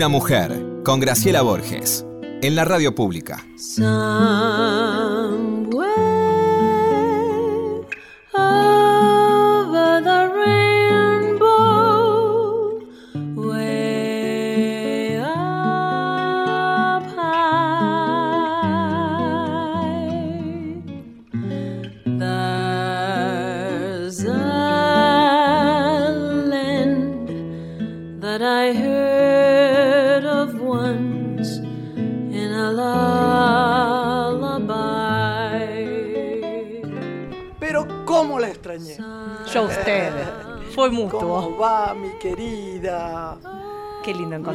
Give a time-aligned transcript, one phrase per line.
[0.00, 2.06] Una mujer con Graciela Borges
[2.40, 3.44] en la radio pública.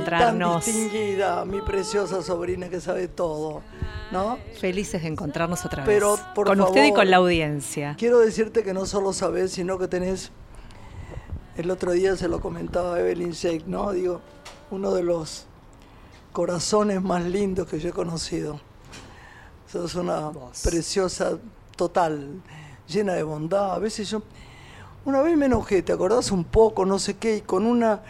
[0.05, 0.65] Encontrarnos.
[0.65, 3.61] Tan distinguida, mi preciosa sobrina que sabe todo.
[4.11, 4.37] ¿No?
[4.59, 5.93] Felices de encontrarnos otra vez.
[5.93, 7.95] Pero, con usted y con la audiencia.
[7.97, 10.31] Quiero decirte que no solo sabes, sino que tenés.
[11.57, 13.91] El otro día se lo comentaba Evelyn Shake, ¿no?
[13.91, 14.21] Digo,
[14.71, 15.47] uno de los
[16.33, 18.59] corazones más lindos que yo he conocido.
[19.71, 20.31] Sos una
[20.63, 21.37] preciosa
[21.75, 22.41] total
[22.87, 23.73] llena de bondad.
[23.73, 24.21] A veces yo,
[25.05, 26.85] una vez me enojé, ¿te acordás un poco?
[26.85, 28.01] No sé qué, y con una,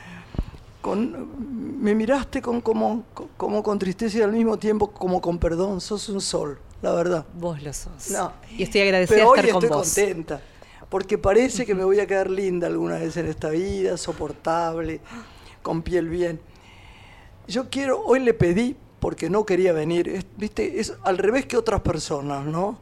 [0.85, 3.05] con, me miraste con, como,
[3.37, 5.81] como con tristeza y al mismo tiempo como con perdón.
[5.81, 7.25] Sos un sol, la verdad.
[7.33, 8.11] Vos lo sos.
[8.11, 8.31] No.
[8.55, 10.41] Y estoy agradecida de estar con estoy contenta,
[10.87, 15.01] porque parece que me voy a quedar linda alguna vez en esta vida, soportable,
[15.63, 16.39] con piel bien.
[17.47, 21.81] Yo quiero, hoy le pedí, porque no quería venir, viste, es al revés que otras
[21.81, 22.77] personas, ¿no?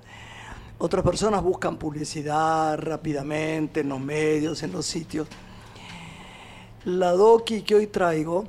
[0.78, 5.26] Otras personas buscan publicidad rápidamente en los medios, en los sitios.
[6.86, 8.46] La doqui que hoy traigo,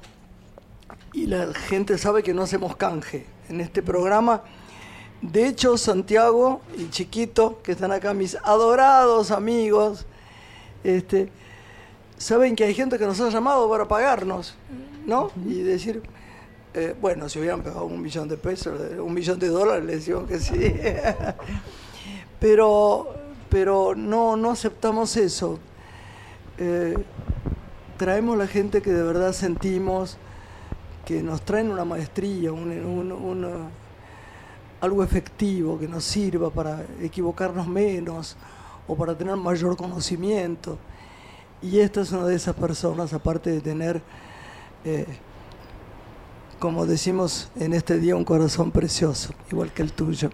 [1.15, 4.43] y la gente sabe que no hacemos canje en este programa.
[5.23, 10.05] De hecho, Santiago y Chiquito, que están acá, mis adorados amigos,
[10.83, 11.31] este,
[12.19, 14.57] saben que hay gente que nos ha llamado para pagarnos,
[15.07, 15.31] ¿no?
[15.47, 16.03] Y decir,
[16.75, 20.29] eh, bueno, si hubieran pagado un millón de pesos, un millón de dólares, les decimos
[20.29, 20.55] que sí.
[22.41, 23.15] Pero,
[23.49, 25.59] pero no, no aceptamos eso.
[26.59, 26.95] Eh,
[27.97, 30.17] traemos la gente que de verdad sentimos,
[31.05, 32.51] que nos traen una maestría,
[34.81, 38.37] algo efectivo que nos sirva para equivocarnos menos
[38.87, 40.79] o para tener mayor conocimiento.
[41.63, 44.03] Y esta es una de esas personas, aparte de tener,
[44.85, 45.07] eh,
[46.59, 50.31] como decimos en este día, un corazón precioso, igual que el tuyo.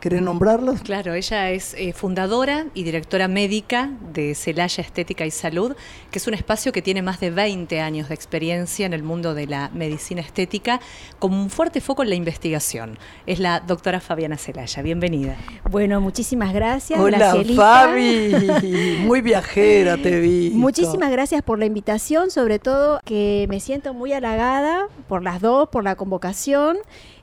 [0.00, 0.80] ¿Querés nombrarlos?
[0.82, 5.74] Claro, ella es eh, fundadora y directora médica de Celaya Estética y Salud,
[6.12, 9.34] que es un espacio que tiene más de 20 años de experiencia en el mundo
[9.34, 10.78] de la medicina estética,
[11.18, 12.96] con un fuerte foco en la investigación.
[13.26, 14.82] Es la doctora Fabiana Celaya.
[14.84, 15.36] Bienvenida.
[15.68, 17.00] Bueno, muchísimas gracias.
[17.00, 19.00] Hola, Fabi.
[19.04, 20.50] Muy viajera te vi.
[20.54, 25.68] Muchísimas gracias por la invitación, sobre todo que me siento muy halagada por las dos,
[25.70, 26.78] por la convocación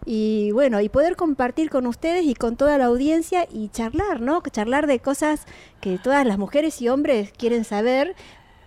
[0.05, 4.41] y bueno, y poder compartir con ustedes y con toda la audiencia y charlar, ¿no?
[4.51, 5.45] Charlar de cosas
[5.81, 8.15] que todas las mujeres y hombres quieren saber,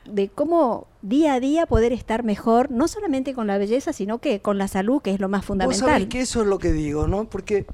[0.05, 4.41] de cómo día a día poder estar mejor, no solamente con la belleza, sino que
[4.41, 5.81] con la salud, que es lo más fundamental.
[5.81, 7.29] Vos sabés que eso es lo que digo, ¿no?
[7.29, 7.67] Porque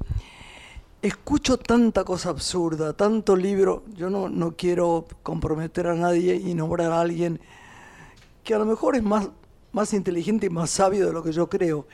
[1.01, 6.91] escucho tanta cosa absurda, tanto libro, yo no, no quiero comprometer a nadie y nombrar
[6.91, 7.39] a alguien
[8.43, 9.29] que a lo mejor es más,
[9.71, 11.87] más inteligente y más sabio de lo que yo creo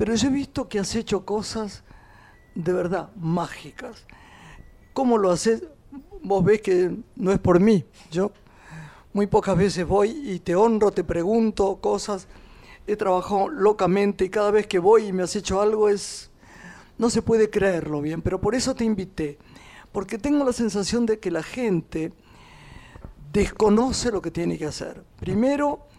[0.00, 1.82] pero yo he visto que has hecho cosas
[2.54, 4.06] de verdad mágicas.
[4.94, 5.62] ¿Cómo lo haces?
[6.22, 7.84] Vos ves que no es por mí.
[8.10, 8.32] Yo
[9.12, 12.28] muy pocas veces voy y te honro, te pregunto cosas.
[12.86, 16.30] He trabajado locamente y cada vez que voy y me has hecho algo es...
[16.96, 19.36] No se puede creerlo bien, pero por eso te invité.
[19.92, 22.14] Porque tengo la sensación de que la gente
[23.34, 25.04] desconoce lo que tiene que hacer.
[25.18, 25.89] Primero,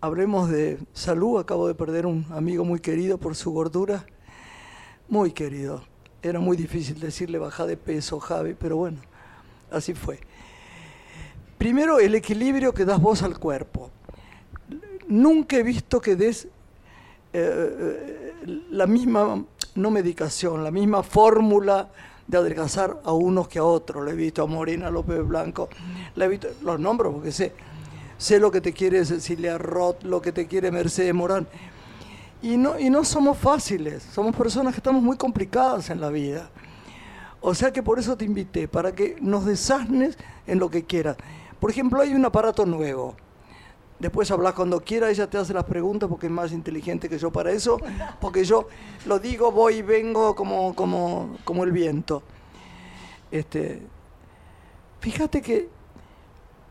[0.00, 1.38] hablemos de salud.
[1.38, 4.04] Acabo de perder un amigo muy querido por su gordura.
[5.08, 5.82] Muy querido.
[6.22, 8.98] Era muy difícil decirle baja de peso, Javi, pero bueno,
[9.70, 10.20] así fue.
[11.56, 13.90] Primero, el equilibrio que das vos al cuerpo.
[15.08, 16.48] Nunca he visto que des
[17.32, 18.34] eh,
[18.70, 21.90] la misma, no medicación, la misma fórmula
[22.26, 24.04] de adelgazar a unos que a otros.
[24.04, 25.68] Le he visto a Morena López Blanco,
[26.14, 27.52] le he visto, los nombres porque sé,
[28.20, 31.48] sé lo que te quiere Cecilia Roth, lo que te quiere Mercedes Morán.
[32.42, 36.50] Y no, y no somos fáciles, somos personas que estamos muy complicadas en la vida.
[37.40, 41.16] O sea que por eso te invité, para que nos desasnes en lo que quieras.
[41.58, 43.16] Por ejemplo, hay un aparato nuevo.
[43.98, 47.30] Después hablas cuando quieras, ella te hace las preguntas porque es más inteligente que yo
[47.30, 47.78] para eso,
[48.20, 48.68] porque yo
[49.06, 52.22] lo digo, voy y vengo como, como, como el viento.
[53.30, 53.82] Este,
[55.00, 55.79] fíjate que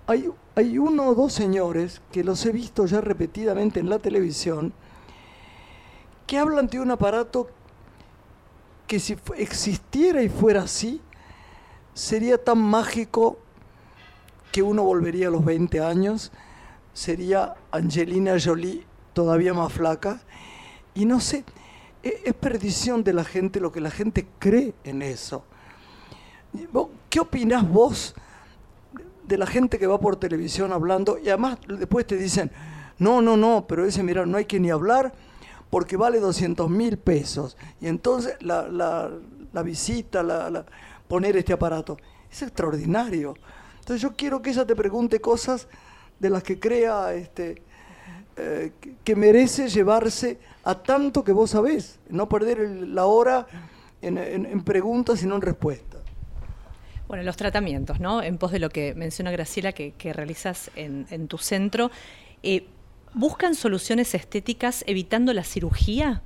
[0.09, 4.73] hay, uno o dos señores que los he visto ya repetidamente en la televisión
[6.25, 7.47] que hablan de un aparato
[8.87, 10.99] que si existiera y fuera así,
[11.93, 13.37] sería tan mágico
[14.51, 16.31] que uno volvería a los 20 años,
[16.91, 20.21] sería Angelina Jolie todavía más flaca,
[20.95, 21.43] y no sé,
[22.01, 25.43] e-, es perdición de la gente lo que la gente cree en eso.
[27.11, 28.15] ¿Qué opinás vos
[29.29, 32.51] de la gente que va por televisión hablando y además después te dicen,
[32.97, 35.13] no, no, no, pero ese, mira, no hay que ni hablar
[35.69, 37.55] porque vale 200 mil pesos.
[37.79, 40.65] Y entonces la, la, visita, la,
[41.07, 41.97] poner este aparato,
[42.29, 43.35] es extraordinario.
[43.79, 45.67] Entonces yo quiero que ella te pregunte cosas
[46.19, 47.61] de las que crea este,
[48.35, 48.71] eh,
[49.03, 53.45] que merece llevarse a tanto que vos sabés, no perder la hora
[54.01, 55.98] en, en preguntas y no en respuestas.
[57.09, 58.21] Bueno, los tratamientos, ¿no?
[58.21, 61.89] En pos de lo que menciona Graciela que, realizas en, tu centro,
[62.43, 62.67] eh,
[63.15, 66.21] ¿buscan soluciones estéticas evitando la cirugía?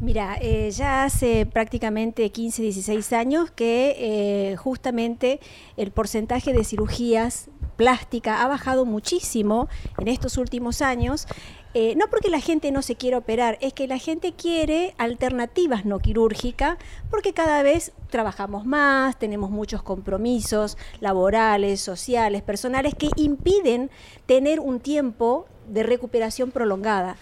[0.00, 3.94] Mira, eh, ya hace prácticamente 15, 16 años que
[4.50, 5.38] eh, justamente
[5.76, 9.68] el porcentaje de cirugías plástica ha bajado muchísimo
[9.98, 11.28] en estos últimos años
[11.74, 15.84] eh, no porque la gente no se quiera operar, es que la gente quiere alternativas
[15.84, 16.78] no quirúrgicas,
[17.10, 23.90] porque cada vez trabajamos más, tenemos muchos compromisos laborales, sociales, personales, que impiden
[24.26, 27.16] tener un tiempo de recuperación prolongada.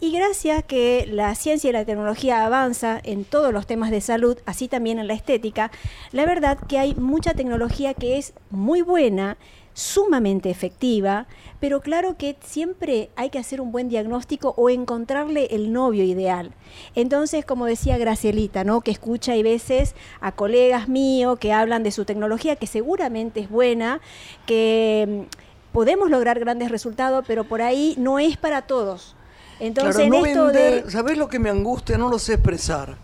[0.00, 4.38] Y gracias que la ciencia y la tecnología avanza en todos los temas de salud,
[4.46, 5.72] así también en la estética,
[6.12, 9.36] la verdad que hay mucha tecnología que es muy buena,
[9.78, 11.28] sumamente efectiva,
[11.60, 16.50] pero claro que siempre hay que hacer un buen diagnóstico o encontrarle el novio ideal.
[16.96, 18.80] Entonces, como decía Gracielita, ¿no?
[18.80, 23.48] que escucha y veces a colegas míos que hablan de su tecnología, que seguramente es
[23.48, 24.00] buena,
[24.46, 29.14] que mm, podemos lograr grandes resultados, pero por ahí no es para todos.
[29.60, 30.90] Entonces, en esto de...
[30.90, 31.96] ¿sabés lo que me angustia?
[31.98, 32.96] No lo sé expresar.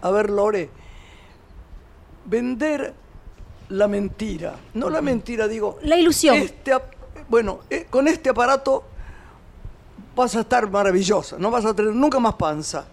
[0.00, 0.70] A ver, Lore,
[2.24, 2.94] vender
[3.68, 4.56] la mentira.
[4.74, 5.78] No la mentira, digo.
[5.82, 6.36] La ilusión.
[6.36, 6.72] Este,
[7.28, 8.84] bueno, eh, con este aparato
[10.14, 12.86] vas a estar maravillosa, no vas a tener nunca más panza.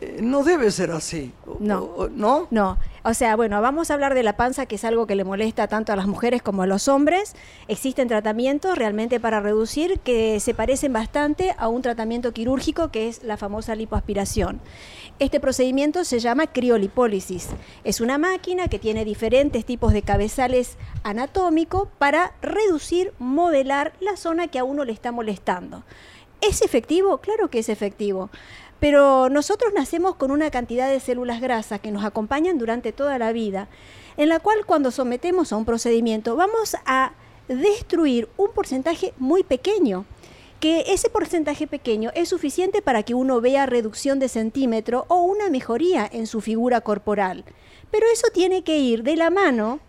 [0.00, 1.32] Eh, no debe ser así.
[1.60, 2.08] No.
[2.12, 2.48] ¿No?
[2.50, 2.78] No.
[3.04, 5.68] O sea, bueno, vamos a hablar de la panza, que es algo que le molesta
[5.68, 7.34] tanto a las mujeres como a los hombres.
[7.68, 13.22] Existen tratamientos realmente para reducir que se parecen bastante a un tratamiento quirúrgico que es
[13.22, 14.60] la famosa lipoaspiración.
[15.18, 17.48] Este procedimiento se llama criolipólisis.
[17.84, 24.48] Es una máquina que tiene diferentes tipos de cabezales anatómicos para reducir, modelar la zona
[24.48, 25.84] que a uno le está molestando.
[26.40, 27.18] ¿Es efectivo?
[27.18, 28.30] Claro que es efectivo.
[28.80, 33.30] Pero nosotros nacemos con una cantidad de células grasas que nos acompañan durante toda la
[33.30, 33.68] vida,
[34.16, 37.12] en la cual cuando sometemos a un procedimiento vamos a
[37.46, 40.04] destruir un porcentaje muy pequeño,
[40.62, 45.50] que ese porcentaje pequeño es suficiente para que uno vea reducción de centímetro o una
[45.50, 47.44] mejoría en su figura corporal.
[47.90, 49.80] Pero eso tiene que ir de la mano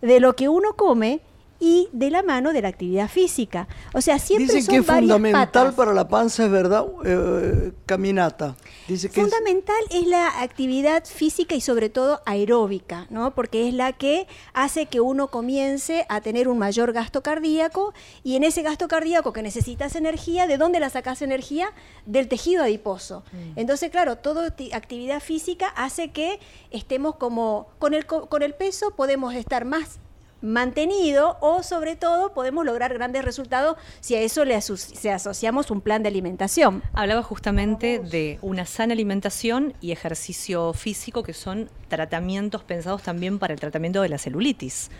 [0.00, 1.20] de lo que uno come
[1.60, 3.68] y de la mano de la actividad física.
[3.92, 8.56] O sea, siempre Dicen que es fundamental para la panza, es verdad, eh, caminata.
[8.88, 10.06] Dice que fundamental es...
[10.06, 13.34] la actividad física y sobre todo aeróbica, ¿no?
[13.34, 17.92] Porque es la que hace que uno comience a tener un mayor gasto cardíaco
[18.24, 21.72] y en ese gasto cardíaco que necesitas energía, ¿de dónde la sacas energía?
[22.06, 23.22] Del tejido adiposo.
[23.32, 23.58] Mm.
[23.58, 29.34] Entonces, claro, toda actividad física hace que estemos como con el con el peso podemos
[29.34, 30.00] estar más
[30.42, 36.02] mantenido o sobre todo podemos lograr grandes resultados si a eso le, asociamos un plan
[36.02, 36.82] de alimentación.
[36.92, 43.54] Hablaba justamente de una sana alimentación y ejercicio físico que son tratamientos pensados también para
[43.54, 44.90] el tratamiento de la celulitis.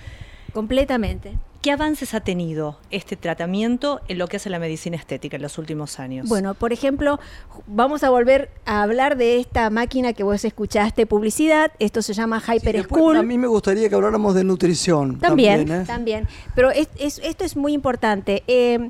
[0.52, 1.38] Completamente.
[1.62, 5.59] ¿Qué avances ha tenido este tratamiento en lo que hace la medicina estética en los
[5.59, 6.26] últimos años?
[6.26, 7.21] Bueno, por ejemplo,
[7.66, 11.71] vamos a volver a hablar de esta máquina que vos escuchaste publicidad.
[11.78, 13.19] Esto se llama Hyper School.
[13.19, 15.19] A mí me gustaría que habláramos de nutrición.
[15.19, 16.25] También, también.
[16.25, 16.28] ¿eh?
[16.54, 18.42] Pero esto es muy importante.
[18.47, 18.88] Eh,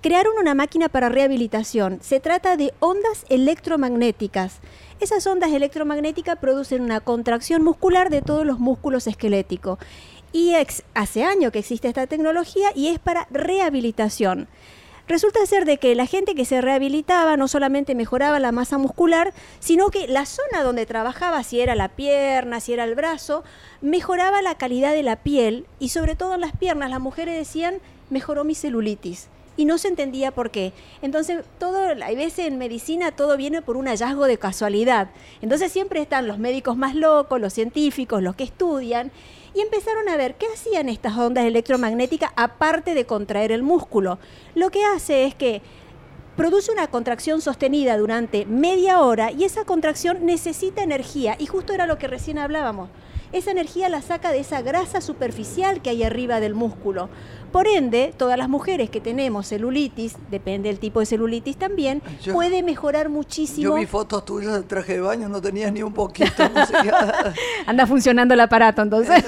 [0.00, 1.98] crearon una máquina para rehabilitación.
[2.02, 4.60] Se trata de ondas electromagnéticas.
[5.00, 9.80] Esas ondas electromagnéticas producen una contracción muscular de todos los músculos esqueléticos
[10.32, 10.54] y
[10.94, 14.48] hace años que existe esta tecnología y es para rehabilitación.
[15.08, 19.34] Resulta ser de que la gente que se rehabilitaba no solamente mejoraba la masa muscular,
[19.58, 23.42] sino que la zona donde trabajaba, si era la pierna, si era el brazo,
[23.80, 27.80] mejoraba la calidad de la piel y sobre todo en las piernas las mujeres decían,
[28.10, 30.72] mejoró mi celulitis y no se entendía por qué.
[31.02, 35.10] Entonces, todo, hay veces en medicina todo viene por un hallazgo de casualidad.
[35.42, 39.10] Entonces siempre están los médicos más locos, los científicos, los que estudian,
[39.54, 44.18] y empezaron a ver qué hacían estas ondas electromagnéticas aparte de contraer el músculo.
[44.54, 45.62] Lo que hace es que
[46.36, 51.36] produce una contracción sostenida durante media hora y esa contracción necesita energía.
[51.38, 52.88] Y justo era lo que recién hablábamos.
[53.32, 57.08] Esa energía la saca de esa grasa superficial que hay arriba del músculo.
[57.50, 62.32] Por ende, todas las mujeres que tenemos celulitis, depende del tipo de celulitis también, Yo-
[62.34, 63.70] puede mejorar muchísimo.
[63.70, 66.48] Yo vi fotos tuyas de traje de baño, no tenías ni un poquito.
[66.48, 66.90] no sé qué.
[67.66, 69.24] Anda funcionando el aparato entonces.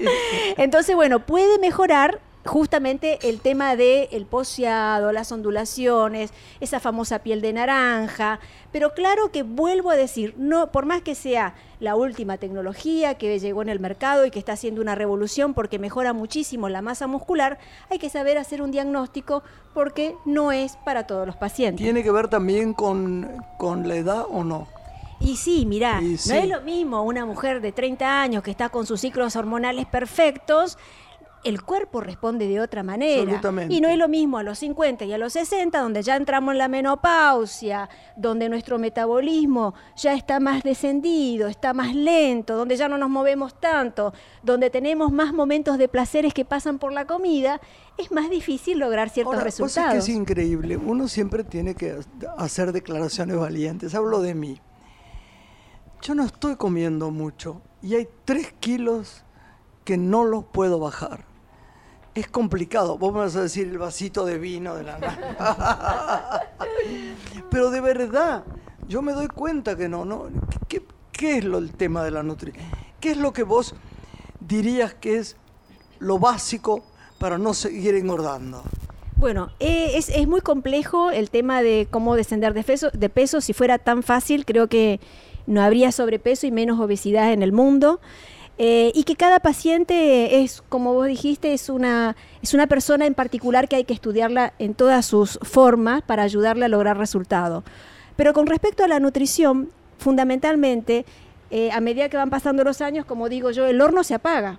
[0.56, 7.40] Entonces, bueno, puede mejorar justamente el tema del el poseado, las ondulaciones, esa famosa piel
[7.40, 8.40] de naranja.
[8.72, 13.38] Pero claro que vuelvo a decir, no, por más que sea la última tecnología que
[13.38, 17.06] llegó en el mercado y que está haciendo una revolución porque mejora muchísimo la masa
[17.06, 17.58] muscular,
[17.90, 19.42] hay que saber hacer un diagnóstico
[19.74, 21.84] porque no es para todos los pacientes.
[21.84, 23.28] ¿Tiene que ver también con,
[23.58, 24.66] con la edad o no?
[25.20, 28.68] Y sí, mirá, Y no es lo mismo una mujer de 30 años que está
[28.68, 30.78] con sus ciclos hormonales perfectos,
[31.48, 33.40] el cuerpo responde de otra manera.
[33.68, 36.52] Y no es lo mismo a los 50 y a los 60, donde ya entramos
[36.52, 42.88] en la menopausia, donde nuestro metabolismo ya está más descendido, está más lento, donde ya
[42.88, 44.12] no nos movemos tanto,
[44.42, 47.60] donde tenemos más momentos de placeres que pasan por la comida,
[47.96, 49.92] es más difícil lograr ciertos Ahora, vos resultados.
[49.92, 50.76] que es increíble.
[50.76, 51.98] Uno siempre tiene que
[52.36, 53.94] hacer declaraciones valientes.
[53.94, 54.60] Hablo de mí.
[56.02, 59.24] Yo no estoy comiendo mucho y hay tres kilos
[59.84, 61.27] que no los puedo bajar.
[62.18, 62.98] Es complicado.
[62.98, 66.44] Vos me vas a decir el vasito de vino de la
[67.50, 68.42] Pero de verdad,
[68.88, 70.04] yo me doy cuenta que no.
[70.04, 70.26] no
[70.66, 70.82] ¿Qué,
[71.12, 72.64] qué es lo, el tema de la nutrición?
[72.98, 73.76] ¿Qué es lo que vos
[74.40, 75.36] dirías que es
[76.00, 76.82] lo básico
[77.20, 78.64] para no seguir engordando?
[79.14, 83.40] Bueno, eh, es, es muy complejo el tema de cómo descender de peso, de peso.
[83.40, 84.98] Si fuera tan fácil, creo que
[85.46, 88.00] no habría sobrepeso y menos obesidad en el mundo.
[88.60, 93.14] Eh, y que cada paciente es, como vos dijiste, es una, es una persona en
[93.14, 97.62] particular que hay que estudiarla en todas sus formas para ayudarle a lograr resultados.
[98.16, 101.06] Pero con respecto a la nutrición, fundamentalmente,
[101.52, 104.58] eh, a medida que van pasando los años, como digo yo, el horno se apaga.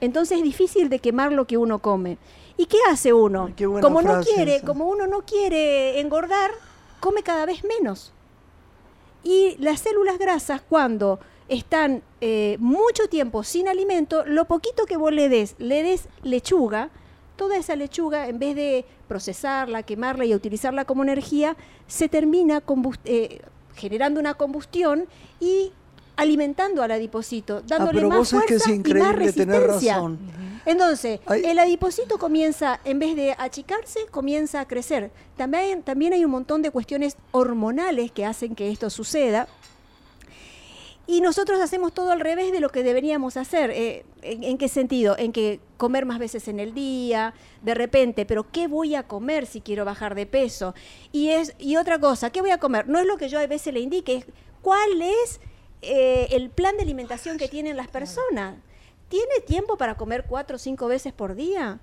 [0.00, 2.18] Entonces es difícil de quemar lo que uno come.
[2.56, 3.52] ¿Y qué hace uno?
[3.54, 4.66] Qué como no quiere, esa.
[4.66, 6.50] como uno no quiere engordar,
[6.98, 8.12] come cada vez menos.
[9.22, 15.12] Y las células grasas, cuando están eh, mucho tiempo sin alimento, lo poquito que vos
[15.12, 16.90] le des, le des lechuga,
[17.36, 22.62] toda esa lechuga, en vez de procesarla, quemarla y utilizarla como energía, se termina
[23.04, 23.40] eh,
[23.74, 25.06] generando una combustión
[25.40, 25.72] y
[26.16, 29.94] alimentando al adipocito, dándole Ah, pero más sabés que es fuerza y más resistencia.
[29.94, 30.18] razón.
[30.66, 35.12] Entonces, el adipocito comienza, en vez de achicarse, comienza a crecer.
[35.36, 39.48] También, también hay un montón de cuestiones hormonales que hacen que esto suceda.
[41.10, 43.70] Y nosotros hacemos todo al revés de lo que deberíamos hacer.
[43.70, 45.16] Eh, ¿en, qué sentido?
[45.16, 49.46] En que comer más veces en el día, de repente, pero ¿qué voy a comer
[49.46, 50.74] si quiero bajar de peso?
[51.10, 52.88] Y, es, y otra cosa, ¿qué voy a comer?
[52.88, 54.26] No es lo que yo a veces le indique, es
[54.60, 55.40] cuál es
[55.80, 58.58] eh, el plan de alimentación que tienen las personas.
[59.08, 61.80] ¿Tiene tiempo para comer cuatro o cinco veces por día?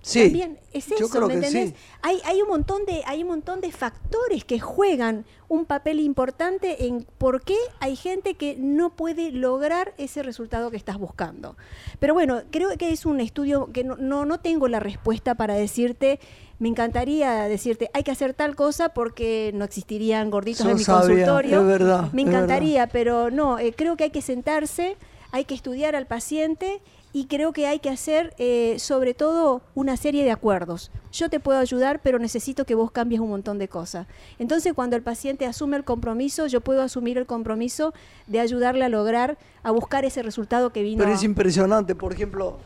[0.00, 1.70] Sí, También es yo eso, creo ¿me que entendés?
[1.70, 1.74] sí.
[2.02, 6.86] Hay, hay, un montón de, hay un montón de factores que juegan un papel importante
[6.86, 11.56] en por qué hay gente que no puede lograr ese resultado que estás buscando.
[11.98, 15.54] Pero bueno, creo que es un estudio que no, no, no tengo la respuesta para
[15.54, 16.20] decirte,
[16.58, 20.84] me encantaría decirte, hay que hacer tal cosa porque no existirían gorditos Yo en mi
[20.84, 21.60] sabía, consultorio.
[21.60, 22.44] es verdad, me es verdad.
[22.44, 24.96] encantaría, pero no, eh, creo que hay que sentarse,
[25.32, 26.80] hay que estudiar al paciente
[27.12, 30.90] y creo que hay que hacer eh, sobre todo una serie de acuerdos.
[31.10, 34.06] Yo te puedo ayudar, pero necesito que vos cambies un montón de cosas.
[34.38, 37.94] Entonces, cuando el paciente asume el compromiso, yo puedo asumir el compromiso
[38.26, 40.98] de ayudarle a lograr, a buscar ese resultado que vino.
[40.98, 42.58] Pero es impresionante, por ejemplo,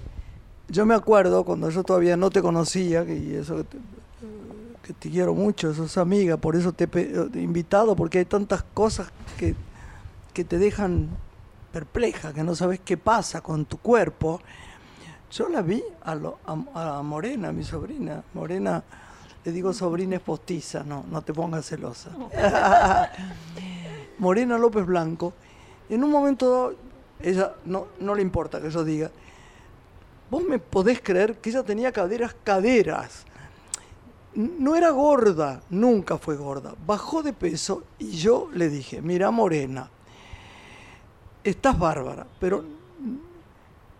[0.68, 3.78] yo me acuerdo cuando yo todavía no te conocía, y eso que te,
[4.82, 8.64] que te quiero mucho, sos amiga, por eso te he he invitado, porque hay tantas
[8.74, 9.54] cosas que,
[10.34, 11.08] que te dejan
[11.72, 14.40] perpleja, que no sabes qué pasa con tu cuerpo.
[15.30, 16.16] Yo la vi a,
[16.74, 18.22] a- Morena, mi sobrina.
[18.34, 18.82] Morena,
[19.44, 22.10] le digo sobrina es postiza, no, no te pongas celosa.
[24.18, 25.32] Morena López Blanco,
[25.88, 26.74] en un momento
[27.20, 29.10] ella no, no le importa que yo diga,
[30.30, 33.24] vos me podés creer que ella tenía caderas, caderas.
[34.34, 36.74] No era gorda, nunca fue gorda.
[36.86, 39.90] Bajó de peso y yo le dije, mira Morena,
[41.44, 42.64] estás bárbara, pero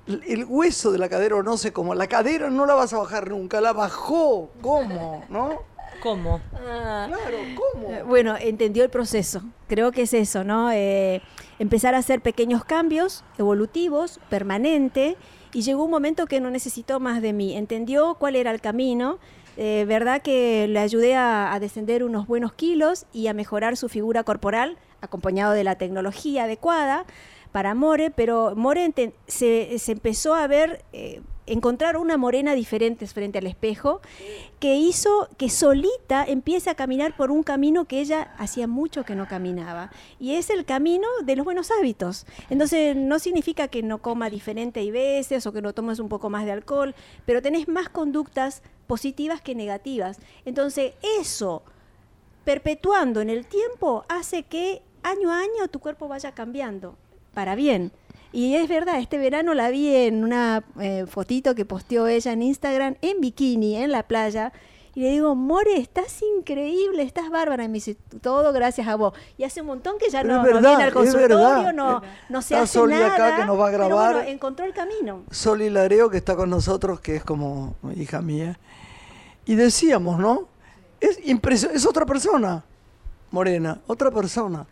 [0.07, 2.99] el hueso de la cadera, o no sé cómo, la cadera no la vas a
[2.99, 5.25] bajar nunca, la bajó, ¿cómo?
[5.29, 5.61] ¿No?
[6.03, 6.41] ¿Cómo?
[6.51, 8.05] Claro, Eh, ¿cómo?
[8.07, 9.43] Bueno, entendió el proceso.
[9.69, 10.73] Creo que es eso, ¿no?
[10.73, 11.23] Eh,
[11.61, 15.17] empezar a hacer pequeños cambios evolutivos, permanente,
[15.53, 17.57] y llegó un momento que no necesitó más de mí.
[17.57, 19.19] Entendió cuál era el camino,
[19.59, 23.91] Eh, verdad que le ayudé a, a descender unos buenos kilos y a mejorar su
[23.91, 27.05] figura corporal, acompañado de la tecnología adecuada
[27.53, 28.93] para More, pero More
[29.27, 34.01] se, se empezó a ver, eh, encontrar una morena diferente frente al espejo,
[34.61, 39.15] que hizo que solita empiece a caminar por un camino que ella hacía mucho que
[39.15, 39.91] no caminaba.
[40.19, 42.27] Y es el camino de los buenos hábitos.
[42.49, 46.31] Entonces no significa que no coma diferente y veces o que no tomes un poco
[46.31, 46.95] más de alcohol,
[47.27, 50.19] pero tenés más conductas positivas que negativas.
[50.45, 51.63] Entonces eso
[52.45, 56.97] perpetuando en el tiempo hace que año a año tu cuerpo vaya cambiando
[57.35, 57.93] para bien.
[58.33, 62.43] Y es verdad, este verano la vi en una eh, fotito que posteó ella en
[62.43, 64.53] Instagram en bikini, en la playa.
[64.95, 67.65] Y le digo, More, estás increíble, estás bárbara.
[67.65, 69.15] Y me dice, todo gracias a vos.
[69.39, 72.55] Y hace un montón que ya no, no viene al es consultorio, no, no se
[72.55, 73.15] Está hace Soli nada.
[73.15, 74.15] acá que nos va a grabar.
[74.15, 75.23] bueno, encontró el camino.
[75.31, 78.59] Sol Hilareo, que está con nosotros, que es como hija mía.
[79.45, 80.49] Y decíamos, ¿no?
[81.01, 82.65] Es, es otra persona,
[83.31, 84.67] Morena, otra persona.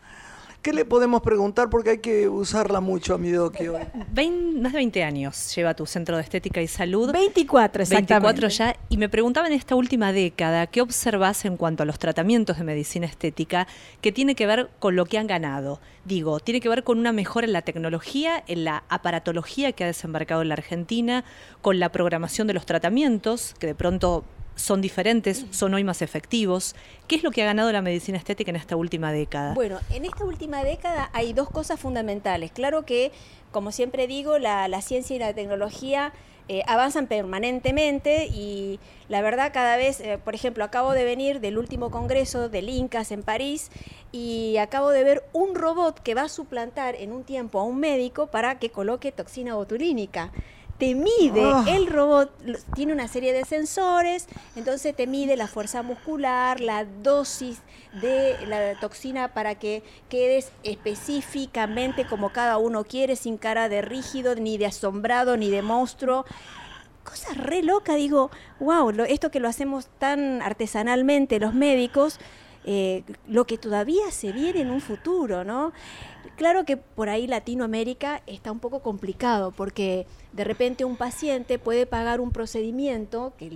[0.62, 1.70] ¿Qué le podemos preguntar?
[1.70, 3.80] Porque hay que usarla mucho a mi doqui hoy.
[4.12, 7.10] Vein- más de 20 años lleva tu centro de estética y salud.
[7.12, 8.12] 24, exactamente.
[8.42, 11.98] 24 ya, y me preguntaba en esta última década, ¿qué observas en cuanto a los
[11.98, 13.66] tratamientos de medicina estética
[14.02, 15.80] que tiene que ver con lo que han ganado?
[16.04, 19.86] Digo, tiene que ver con una mejora en la tecnología, en la aparatología que ha
[19.86, 21.24] desembarcado en la Argentina,
[21.62, 24.24] con la programación de los tratamientos, que de pronto
[24.60, 26.74] son diferentes, son hoy más efectivos.
[27.08, 29.54] ¿Qué es lo que ha ganado la medicina estética en esta última década?
[29.54, 32.52] Bueno, en esta última década hay dos cosas fundamentales.
[32.52, 33.12] Claro que,
[33.50, 36.12] como siempre digo, la, la ciencia y la tecnología
[36.52, 41.58] eh, avanzan permanentemente y la verdad cada vez, eh, por ejemplo, acabo de venir del
[41.58, 43.70] último congreso del INCAS en París
[44.10, 47.78] y acabo de ver un robot que va a suplantar en un tiempo a un
[47.78, 50.32] médico para que coloque toxina botulínica
[50.80, 51.64] te mide, Ah.
[51.68, 52.32] el robot
[52.74, 57.60] tiene una serie de sensores, entonces te mide la fuerza muscular, la dosis
[58.00, 64.34] de la toxina para que quedes específicamente como cada uno quiere, sin cara de rígido,
[64.34, 66.24] ni de asombrado, ni de monstruo.
[67.04, 72.18] Cosa re loca, digo, wow, lo- esto que lo hacemos tan artesanalmente los médicos,
[72.64, 75.72] eh, lo que todavía se viene en un futuro, ¿no?
[76.36, 81.86] Claro que por ahí Latinoamérica está un poco complicado porque de repente un paciente puede
[81.86, 83.46] pagar un procedimiento que,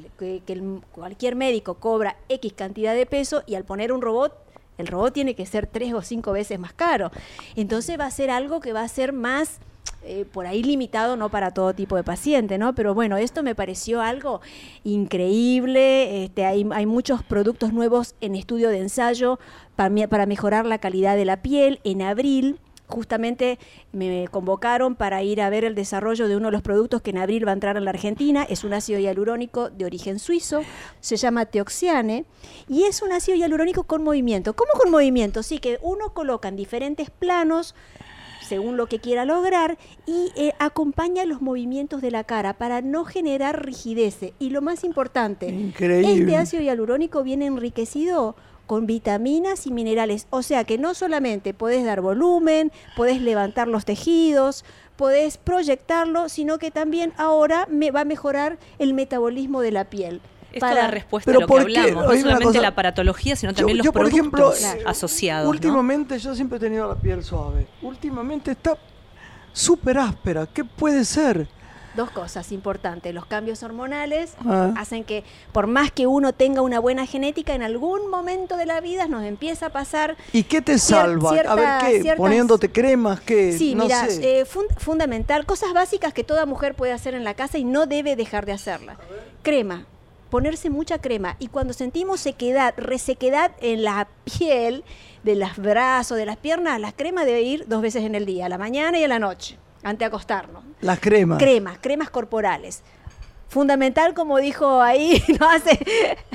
[0.47, 4.37] el- cualquier médico cobra X cantidad de peso y al poner un robot,
[4.77, 7.11] el robot tiene que ser tres o cinco veces más caro.
[7.57, 9.59] Entonces va a ser algo que va a ser más
[10.07, 12.75] eh, por ahí limitado, no para todo tipo de paciente, ¿no?
[12.75, 14.43] Pero bueno, esto me pareció algo
[14.83, 16.25] increíble.
[16.25, 19.39] Este, hay, hay muchos productos nuevos en estudio de ensayo
[19.77, 21.81] para, me- para mejorar la calidad de la piel.
[21.85, 23.59] En abril justamente
[23.93, 27.19] me convocaron para ir a ver el desarrollo de uno de los productos que en
[27.19, 28.45] abril va a entrar en la Argentina.
[28.49, 30.61] Es un ácido hialurónico de origen suizo,
[31.01, 32.27] se llama Teoxiane
[32.69, 34.55] y es un ácido hialurónico con movimiento.
[34.55, 35.43] ¿Cómo con movimiento?
[35.43, 37.75] Sí, que uno coloca en diferentes planos
[38.47, 43.07] según lo que quiera lograr y eh, acompaña los movimientos de la cara para no
[43.07, 44.19] generar rigidez.
[44.39, 46.11] Y lo más importante, Increíble.
[46.13, 51.85] este ácido hialurónico viene enriquecido con vitaminas y minerales, o sea que no solamente podés
[51.85, 54.65] dar volumen, podés levantar los tejidos,
[54.97, 60.21] podés proyectarlo, sino que también ahora me va a mejorar el metabolismo de la piel.
[60.53, 63.57] Esto da respuesta Pero a lo que hablamos, no solamente cosa- la aparatología, sino Yo-
[63.57, 65.45] también los yo, por productos ejemplo, asociados.
[65.47, 65.51] ¿no?
[65.51, 67.67] Últimamente yo siempre he tenido la piel suave.
[67.83, 68.79] Últimamente está
[69.53, 70.47] súper áspera.
[70.47, 71.49] ¿Qué puede ser?
[71.97, 73.15] Dos cosas importantes.
[73.15, 74.73] Los cambios hormonales Ah.
[74.77, 78.81] hacen que, por más que uno tenga una buena genética, en algún momento de la
[78.81, 80.17] vida nos empieza a pasar.
[80.33, 81.31] ¿Y qué te Cier- salva?
[81.31, 82.03] a ver, ¿qué?
[82.03, 83.53] ciertas- Poniéndote cremas, ¿qué?
[83.57, 84.41] Sí, no mira, sé.
[84.41, 87.87] eh, fun- fundamental, cosas básicas que toda mujer puede hacer en la casa y no
[87.87, 88.97] debe dejar de hacerla.
[89.43, 89.87] Crema,
[90.31, 91.37] ponerse mucha crema.
[91.39, 94.83] Y cuando sentimos sequedad, resequedad en la piel,
[95.23, 98.47] de los brazos, de las piernas, la crema debe ir dos veces en el día,
[98.47, 100.65] a la mañana y a la noche, antes de acostarnos.
[100.81, 101.39] Las cremas.
[101.39, 102.83] Cremas, cremas corporales.
[103.49, 105.79] Fundamental, como dijo ahí, no hace,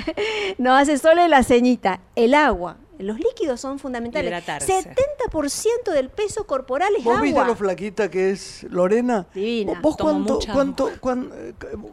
[0.58, 2.76] no hace solo la ceñita, el agua.
[2.98, 4.30] Los líquidos son fundamentales.
[4.30, 4.84] Hidratarse.
[5.32, 7.22] 70% del peso corporal es ¿Vos agua.
[7.24, 9.26] viste lo flaquita que es Lorena?
[9.34, 9.80] Divina.
[9.80, 11.32] ¿Vos Tomo cuánto, mucha cuánto, cuán-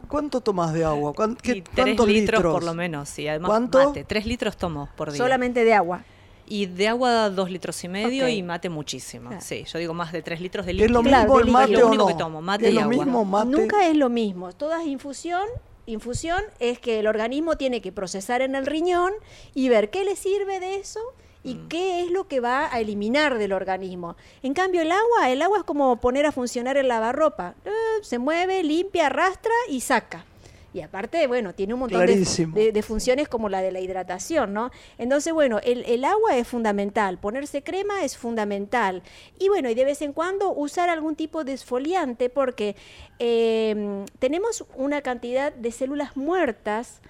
[0.06, 1.14] cuánto tomás de agua?
[1.14, 2.52] ¿Cuán- qué- Y tres ¿Cuántos litros, litros?
[2.52, 3.88] por lo menos, y además ¿Cuánto?
[3.88, 4.04] mate.
[4.04, 5.16] Tres litros tomo por día.
[5.16, 6.04] Solamente de agua.
[6.50, 9.28] Y de agua dos litros y medio y mate muchísimo.
[9.30, 9.44] Claro.
[9.44, 11.02] Sí, yo digo más de tres litros de ¿Es líquido.
[11.02, 12.08] lo Claro, mismo el mate o Lo único no?
[12.08, 12.94] que tomo, mate ¿Es y lo agua.
[12.96, 13.50] mismo mate?
[13.50, 14.52] Nunca es lo mismo.
[14.52, 15.46] Todas infusión.
[15.86, 19.12] Infusión es que el organismo tiene que procesar en el riñón
[19.54, 21.00] y ver qué le sirve de eso
[21.44, 21.68] y Mm.
[21.68, 24.16] qué es lo que va a eliminar del organismo.
[24.42, 27.54] En cambio, el agua, el agua es como poner a funcionar el lavarropa.
[27.64, 27.70] Eh,
[28.02, 30.24] se mueve, limpia, arrastra y saca.
[30.74, 32.54] Y aparte, bueno, tiene un montón de, Clarísimo.
[32.54, 34.70] de- de funciones como la de la hidratación, ¿no?
[34.98, 39.02] Entonces, bueno, el, el agua es fundamental, ponerse crema es fundamental.
[39.38, 42.76] Y bueno, y de vez en cuando usar algún tipo de esfoliante porque
[43.18, 47.00] eh, tenemos una cantidad de células muertas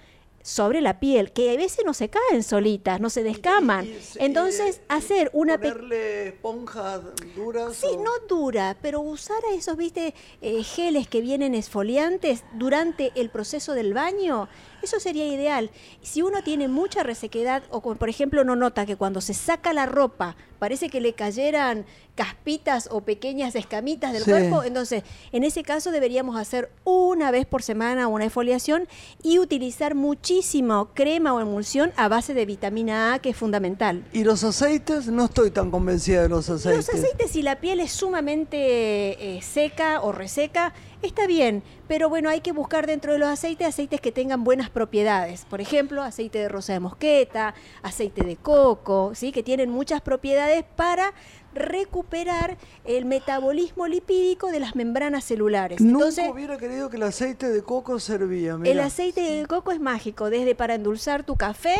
[0.41, 3.85] sobre la piel que a veces no se caen solitas, no se descaman.
[3.85, 7.01] Y- y- y- Entonces, y hacer una Ponerle esponjas
[7.35, 7.75] duras.
[7.75, 13.11] Sí, o- no dura, pero usar a esos, viste, eh, geles que vienen esfoliantes durante
[13.15, 14.47] el proceso del baño,
[14.81, 15.71] eso sería ideal.
[16.01, 19.85] Si uno tiene mucha resequedad o por ejemplo no nota que cuando se saca la
[19.85, 24.31] ropa parece que le cayeran caspitas o pequeñas escamitas del Sí.
[24.31, 28.87] cuerpo, entonces en ese caso deberíamos hacer una vez por semana una exfoliación
[29.23, 29.95] y utilizar
[30.29, 34.05] muchísimo crema o emulsión a base de vitamina A que es fundamental.
[34.13, 36.87] Y los aceites, no estoy tan convencida de los aceites.
[36.87, 42.29] Los aceites, si la piel es sumamente eh, seca o reseca, está bien, pero bueno,
[42.29, 45.45] hay que buscar dentro de los aceites aceites que tengan buenas propiedades.
[45.49, 49.31] Por ejemplo, aceite de rosa de mosqueta, aceite de coco, ¿sí?
[49.31, 51.11] que tienen muchas propiedades para
[51.53, 55.81] recuperar el metabolismo lipídico de las membranas celulares.
[55.81, 58.57] Nunca Entonces, hubiera querido que el aceite de coco servía.
[58.63, 61.77] el aceite de coco es mágico, desde para endulzar tu café,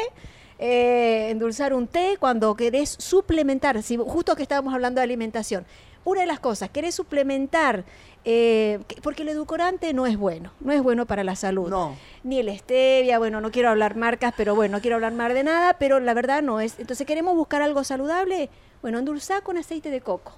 [0.58, 5.65] eh, endulzar un té, cuando querés suplementar, si, justo que estábamos hablando de alimentación.
[6.05, 7.84] Una de las cosas, querés suplementar,
[8.25, 11.69] eh, que- porque el edulcorante no es bueno, no es bueno para la salud.
[11.69, 11.95] No.
[12.23, 15.43] Ni el stevia, bueno, no quiero hablar marcas, pero bueno, no quiero hablar más de
[15.43, 16.79] nada, pero la verdad no es.
[16.79, 18.49] Entonces, ¿queremos buscar algo saludable?
[18.81, 20.33] Bueno, endulzar con aceite de coco.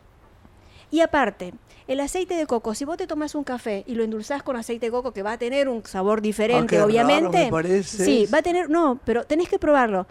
[0.89, 1.53] Y aparte,
[1.87, 4.87] el aceite de coco, si vos te tomas un café y lo endulzás con aceite
[4.87, 7.49] de coco, que va a tener un sabor diferente, Ah, raro, obviamente.
[7.51, 7.83] me.
[7.83, 10.05] Sí, va a tener, no, pero tenés que probarlo.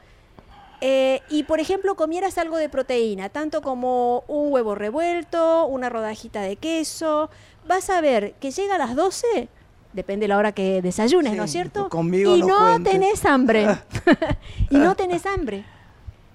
[0.81, 6.41] Eh, y por ejemplo, comieras algo de proteína, tanto como un huevo revuelto, una rodajita
[6.41, 7.29] de queso,
[7.67, 9.49] vas a ver que llega a las 12,
[9.93, 11.91] depende de la hora que desayunes, Sí, ¿no es cierto?
[11.91, 13.67] conmigo y no no, tenés hambre.
[14.71, 15.65] y no tenés hambre.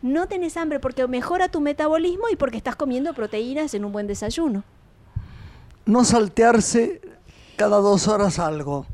[0.06, 4.06] No tenés hambre porque mejora tu metabolismo y porque estás comiendo proteínas en un buen
[4.06, 4.64] desayuno.
[5.88, 7.02] No saltearse
[7.56, 8.86] cada dos horas algo.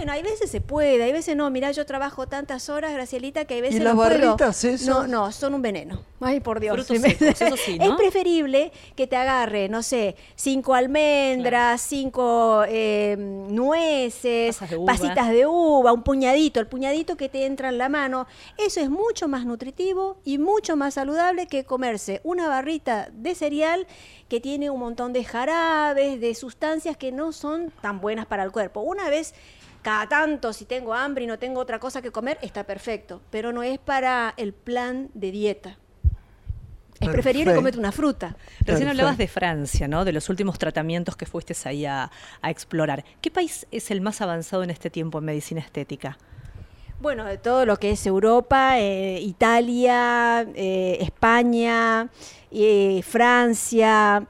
[0.00, 1.50] Bueno, hay veces se puede, hay veces no.
[1.50, 4.18] Mirá, yo trabajo tantas horas, Gracielita, que hay veces las no puedo.
[4.18, 4.88] barritas esas?
[4.88, 6.02] No, no, son un veneno.
[6.20, 6.86] Ay, por Dios.
[6.86, 7.98] Frutos secos, eso sí, Es ¿no?
[7.98, 14.86] preferible que te agarre, no sé, cinco almendras, cinco eh, nueces, de uva.
[14.86, 18.26] pasitas de uva, un puñadito, el puñadito que te entra en la mano.
[18.56, 23.86] Eso es mucho más nutritivo y mucho más saludable que comerse una barrita de cereal
[24.30, 28.52] que tiene un montón de jarabes, de sustancias que no son tan buenas para el
[28.52, 28.80] cuerpo.
[28.80, 29.34] Una vez
[29.82, 33.52] cada tanto, si tengo hambre y no tengo otra cosa que comer, está perfecto, pero
[33.52, 35.78] no es para el plan de dieta.
[37.00, 38.36] Es preferible comerte una fruta.
[38.60, 40.04] Recién hablabas de Francia, ¿no?
[40.04, 42.10] De los últimos tratamientos que fuiste ahí a,
[42.42, 43.04] a explorar.
[43.22, 46.18] ¿Qué país es el más avanzado en este tiempo en medicina estética?
[47.00, 52.10] Bueno, de todo lo que es Europa, eh, Italia, eh, España,
[52.50, 54.26] eh, Francia.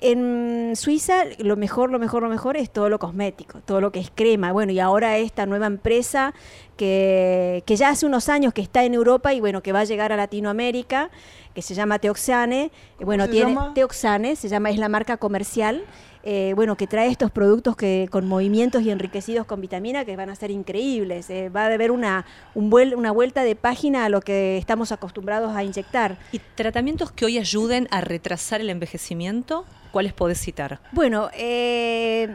[0.00, 4.00] En Suiza lo mejor, lo mejor, lo mejor es todo lo cosmético, todo lo que
[4.00, 4.52] es crema.
[4.52, 6.34] Bueno, y ahora esta nueva empresa
[6.76, 9.84] que, que ya hace unos años que está en Europa y bueno, que va a
[9.84, 11.10] llegar a Latinoamérica,
[11.54, 12.70] que se llama Teoxane.
[12.96, 13.74] ¿Cómo Bueno, se tiene llama?
[13.74, 15.84] Teoxane, se llama, es la marca comercial.
[16.24, 20.28] eh, bueno, que trae estos productos que con movimientos y enriquecidos con vitamina que van
[20.30, 21.30] a ser increíbles.
[21.30, 24.92] eh, va a haber una, un vuel- una vuelta de página a lo que estamos
[24.92, 26.18] acostumbrados a inyectar.
[26.32, 29.64] ¿Y tratamientos que hoy ayuden a retrasar el envejecimiento?
[29.90, 30.80] ¿Cuáles podés citar?
[30.92, 32.28] Bueno, eh,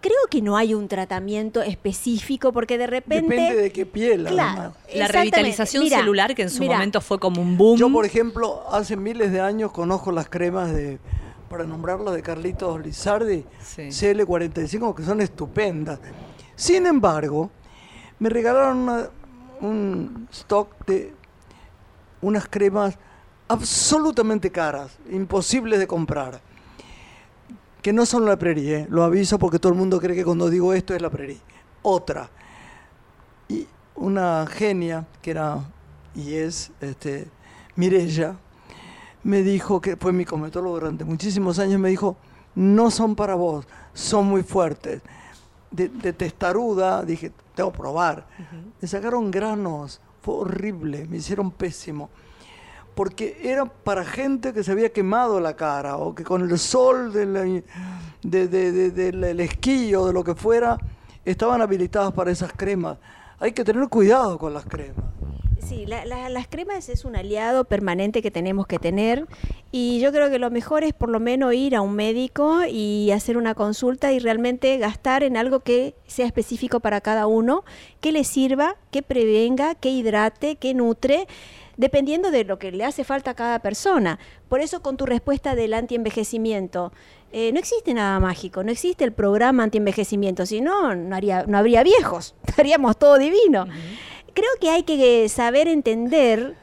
[0.00, 3.34] creo que no hay un tratamiento específico porque de repente...
[3.34, 4.26] Depende de qué piel.
[4.26, 4.74] Claro.
[4.94, 7.78] La revitalización Mira, celular, que en su mira, momento fue como un boom.
[7.78, 10.98] Yo, por ejemplo, hace miles de años conozco las cremas de,
[11.48, 13.82] para nombrarlas de Carlitos Lizardi, Sí.
[13.88, 15.98] CL45, que son estupendas.
[16.56, 17.50] Sin embargo,
[18.18, 19.08] me regalaron una-
[19.60, 21.12] un stock de
[22.20, 22.96] unas cremas
[23.48, 26.40] absolutamente caras, imposibles de comprar,
[27.84, 28.86] que no son la Prairie, ¿eh?
[28.88, 31.38] lo aviso porque todo el mundo cree que cuando digo esto es la Prairie.
[31.82, 32.30] Otra.
[33.46, 35.62] Y una genia, que era
[36.14, 37.28] y es este,
[37.76, 38.38] Mirella,
[39.22, 42.16] me dijo, que fue mi cosmetólogo durante muchísimos años, me dijo,
[42.54, 45.02] no son para vos, son muy fuertes.
[45.70, 48.26] De, de testaruda, dije, tengo que probar.
[48.80, 52.08] Me sacaron granos, fue horrible, me hicieron pésimo.
[52.94, 57.12] Porque era para gente que se había quemado la cara o que con el sol
[57.12, 57.62] de la- de-
[58.48, 60.78] de- de- del del esquí o de lo que fuera,
[61.24, 62.98] estaban habilitadas para esas cremas.
[63.40, 65.04] Hay que tener cuidado con las cremas.
[65.58, 69.26] Sí, la- las cremas es un aliado permanente que tenemos que tener
[69.72, 73.10] y yo creo que lo mejor es por lo menos ir a un médico y
[73.12, 77.64] hacer una consulta y realmente gastar en algo que sea específico para cada uno,
[78.02, 81.26] que le sirva, que prevenga, que hidrate, que nutre
[81.76, 84.18] dependiendo de lo que le hace falta a cada persona.
[84.48, 86.92] Por eso con tu respuesta del antienvejecimiento,
[87.32, 91.58] eh, no existe nada mágico, no existe el programa antienvejecimiento, si no, no, haría, no
[91.58, 93.66] habría viejos, estaríamos todo divino.
[94.34, 96.54] Creo que hay que saber entender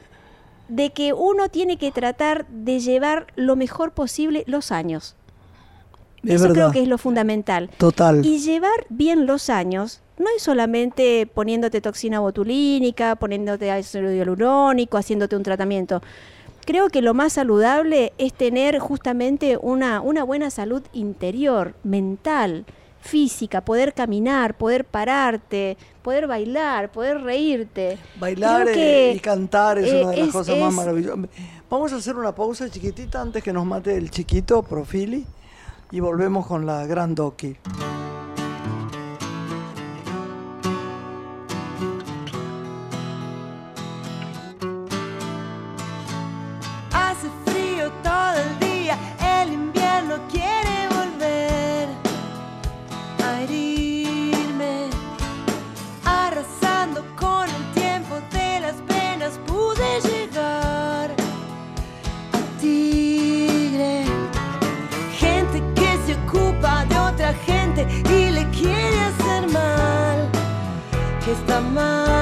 [0.68, 5.16] de que uno tiene que tratar de llevar lo mejor posible los años.
[6.24, 7.68] Es Eso creo que es lo fundamental.
[7.78, 8.24] Total.
[8.24, 15.36] Y llevar bien los años no es solamente poniéndote toxina botulínica, poniéndote ácido hialurónico, haciéndote
[15.36, 16.00] un tratamiento.
[16.64, 22.66] Creo que lo más saludable es tener justamente una, una buena salud interior, mental,
[23.00, 27.98] física, poder caminar, poder pararte, poder bailar, poder reírte.
[28.20, 31.18] Bailar eh, y cantar es eh, una de las es- cosas más maravillosas.
[31.68, 35.26] Vamos a hacer una pausa chiquitita antes que nos mate el chiquito, Profili,
[35.92, 37.56] y volvemos con la gran Doki.
[71.32, 72.21] Que está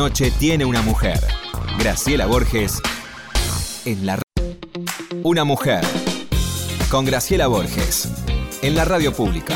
[0.00, 1.20] noche tiene una mujer.
[1.78, 2.80] Graciela Borges
[3.84, 4.18] en la
[5.22, 5.84] Una mujer
[6.90, 8.08] con Graciela Borges
[8.62, 9.54] en la radio pública.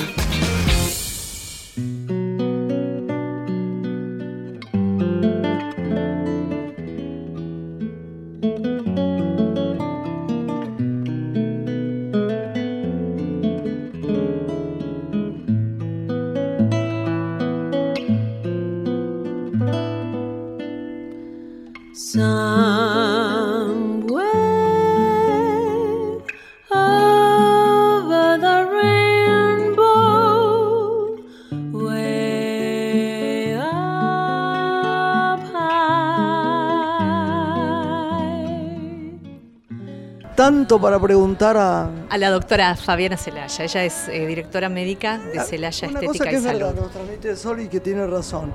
[40.80, 41.90] Para preguntar a...
[42.10, 43.64] A la doctora Fabiana Celaya.
[43.64, 46.80] Ella es eh, directora médica de Celaya Una Estética cosa que y es verdad, Salud.
[46.82, 48.52] nos transmite Sol y que tiene razón.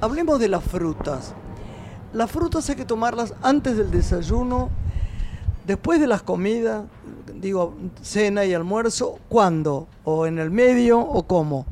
[0.00, 1.34] Hablemos de las frutas.
[2.12, 4.68] Las frutas hay que tomarlas antes del desayuno,
[5.66, 6.84] después de las comidas,
[7.36, 9.86] digo, cena y almuerzo, ¿cuándo?
[10.04, 11.64] ¿O en el medio o cómo?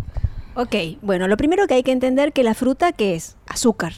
[0.54, 3.36] Ok, bueno, lo primero que hay que entender que la fruta, ¿qué es?
[3.46, 3.92] Azúcar.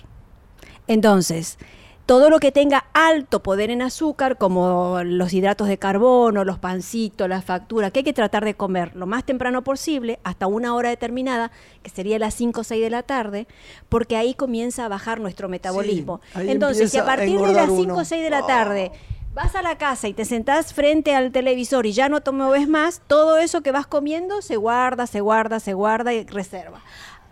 [0.87, 1.59] Entonces,
[2.07, 7.29] todo lo que tenga alto poder en azúcar, como los hidratos de carbono, los pancitos,
[7.29, 10.89] las facturas, que hay que tratar de comer lo más temprano posible, hasta una hora
[10.89, 13.47] determinada, que sería las 5 o 6 de la tarde,
[13.89, 16.21] porque ahí comienza a bajar nuestro metabolismo.
[16.35, 17.97] Entonces, si a partir de las 5 uno.
[17.99, 18.93] o 6 de la tarde
[19.35, 22.69] vas a la casa y te sentás frente al televisor y ya no te mueves
[22.69, 26.83] más, todo eso que vas comiendo se guarda, se guarda, se guarda y reserva.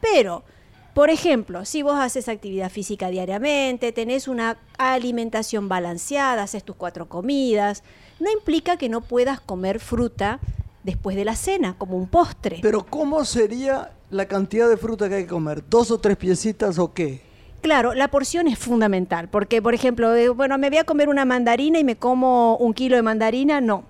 [0.01, 0.43] Pero,
[0.95, 7.09] por ejemplo, si vos haces actividad física diariamente, tenés una alimentación balanceada, haces tus cuatro
[7.09, 7.83] comidas,
[8.19, 10.41] no implica que no puedas comer fruta
[10.83, 12.59] después de la cena, como un postre.
[12.63, 15.63] Pero ¿cómo sería la cantidad de fruta que hay que comer?
[15.69, 17.23] ¿Dos o tres piecitas o qué?
[17.61, 21.27] Claro, la porción es fundamental, porque por ejemplo, eh, bueno, me voy a comer una
[21.27, 23.85] mandarina y me como un kilo de mandarina, no,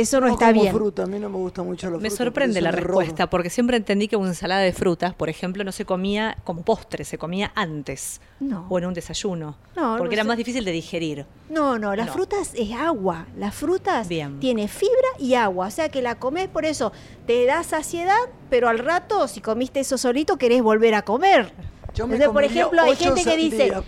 [0.00, 0.74] eso no, está como bien.
[0.74, 2.24] fruta, a mí no me gusta mucho la Me fruta.
[2.24, 5.84] sorprende la respuesta, porque siempre entendí que una ensalada de frutas, por ejemplo, no se
[5.84, 8.66] comía como postre, se comía antes No.
[8.68, 10.28] o en un desayuno, No, porque no era sé.
[10.28, 11.26] más difícil de digerir.
[11.50, 12.12] No, no, las No.
[12.14, 13.26] frutas es agua.
[13.36, 14.40] Las frutas Bien.
[14.40, 15.66] tiene fibra y agua.
[15.68, 16.92] O sea que la comes por eso,
[17.26, 18.18] te da saciedad,
[18.50, 21.52] pero al rato, si comiste eso solito, querés volver a comer.
[21.94, 23.78] Yo me Entonces, por ejemplo, hay gente que dice, no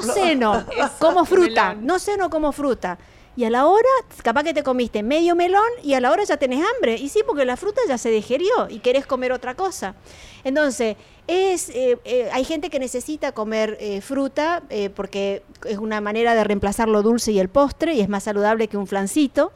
[0.00, 0.12] ejemplo".
[0.12, 0.64] ceno,
[0.98, 2.98] como fruta, no ceno como fruta.
[3.36, 3.88] Y a la hora,
[4.22, 6.96] capaz que te comiste medio melón y a la hora ya tenés hambre.
[6.96, 9.96] Y sí, porque la fruta ya se digerió y querés comer otra cosa.
[10.44, 14.62] Entonces, es, eh, eh, hay gente que necesita comer eh, fruta
[14.94, 18.68] porque es una manera de reemplazar lo dulce y el postre y es más saludable
[18.68, 19.52] que un flancito.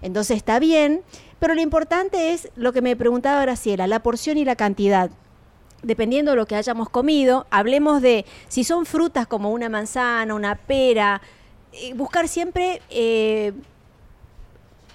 [0.00, 1.02] Entonces está bien.
[1.38, 5.10] Pero lo importante es lo que me preguntaba Graciela, la porción y la cantidad
[5.82, 10.56] dependiendo de lo que hayamos comido, hablemos de si son frutas como una manzana, una
[10.56, 11.22] pera,
[11.94, 13.52] buscar siempre eh,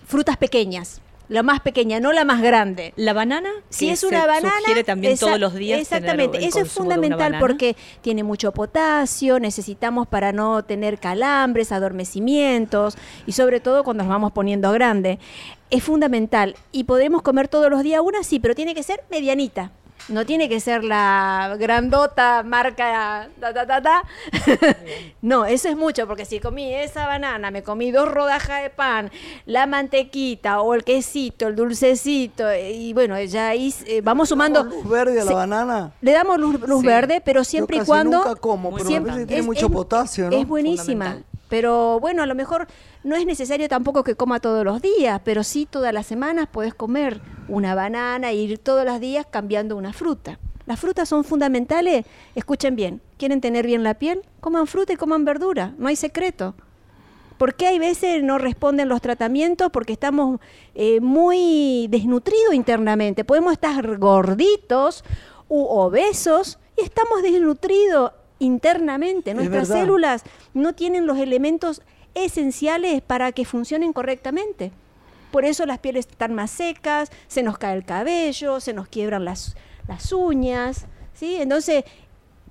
[0.05, 2.93] frutas pequeñas, la más pequeña, no la más grande.
[2.95, 6.49] La banana, Si es una se banana, sugiere también todos los días Exactamente, tener el
[6.49, 13.59] eso es fundamental porque tiene mucho potasio, necesitamos para no tener calambres, adormecimientos y sobre
[13.59, 15.17] todo cuando nos vamos poniendo grande.
[15.69, 19.71] Es fundamental y podemos comer todos los días una, sí, pero tiene que ser medianita.
[20.09, 24.03] No tiene que ser la grandota marca ta, ta, ta, ta.
[25.21, 29.11] no, eso es mucho, porque si comí esa banana, me comí dos rodajas de pan,
[29.45, 34.63] la mantequita o el quesito, el dulcecito, eh, y bueno, ya ahí eh, vamos sumando.
[34.63, 35.91] ¿Luz verde a la banana?
[36.01, 36.87] Le damos luz, luz Sí.
[36.87, 38.17] verde, pero siempre Yo y cuando.
[38.17, 40.37] nunca como, pero siempre- tiene es- mucho es- potasio, ¿no?
[40.37, 41.17] Es buenísima.
[41.53, 42.65] Pero bueno, a lo mejor
[43.03, 46.73] no es necesario tampoco que coma todos los días, pero sí todas las semanas puedes
[46.73, 50.39] comer una banana e ir todos los días cambiando una fruta.
[50.65, 52.07] Las frutas son fundamentales.
[52.33, 54.23] Escuchen bien, ¿quieren tener bien la piel?
[54.39, 56.55] Coman fruta y coman verdura, no hay secreto.
[57.37, 59.69] ¿Por qué hay veces no responden los tratamientos?
[59.71, 60.39] Porque estamos
[60.73, 63.25] eh, muy desnutridos internamente.
[63.25, 65.03] Podemos estar gorditos
[65.49, 68.11] u obesos y estamos desnutridos
[68.43, 69.31] internamente.
[69.31, 71.81] Es Nuestras células no tienen los elementos
[72.13, 74.71] esenciales para que funcionen correctamente.
[75.31, 79.25] Por eso las pieles están más secas, se nos cae el cabello, se nos quiebran
[79.25, 79.55] las,
[79.87, 80.85] las uñas.
[81.15, 81.37] ¿sí?
[81.39, 81.83] Entonces,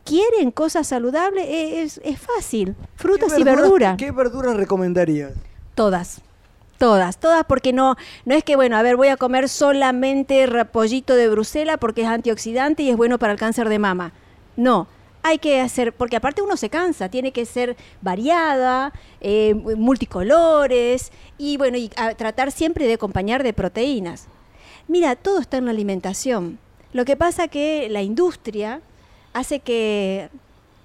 [0.04, 1.44] ¿quieren cosas saludables?
[1.46, 2.74] Eh, Es, es fácil.
[2.96, 3.96] Frutas ¿Qué y verduras- verduras.
[3.98, 5.32] ¿Qué verduras recomendarías?
[5.74, 6.20] Todas.
[6.78, 11.14] Todas, todas, porque no, no es que, bueno, a ver, voy a comer solamente repollito
[11.14, 14.10] de Bruselas porque es antioxidante y es bueno para el cáncer de mama.
[14.56, 14.88] No,
[15.22, 21.56] hay que hacer, porque aparte uno se cansa, tiene que ser variada, eh, multicolores y
[21.56, 24.26] bueno, y tratar siempre de acompañar de proteínas.
[24.88, 26.58] Mira, todo está en la alimentación.
[26.92, 28.80] Lo que pasa que la industria
[29.32, 30.28] hace que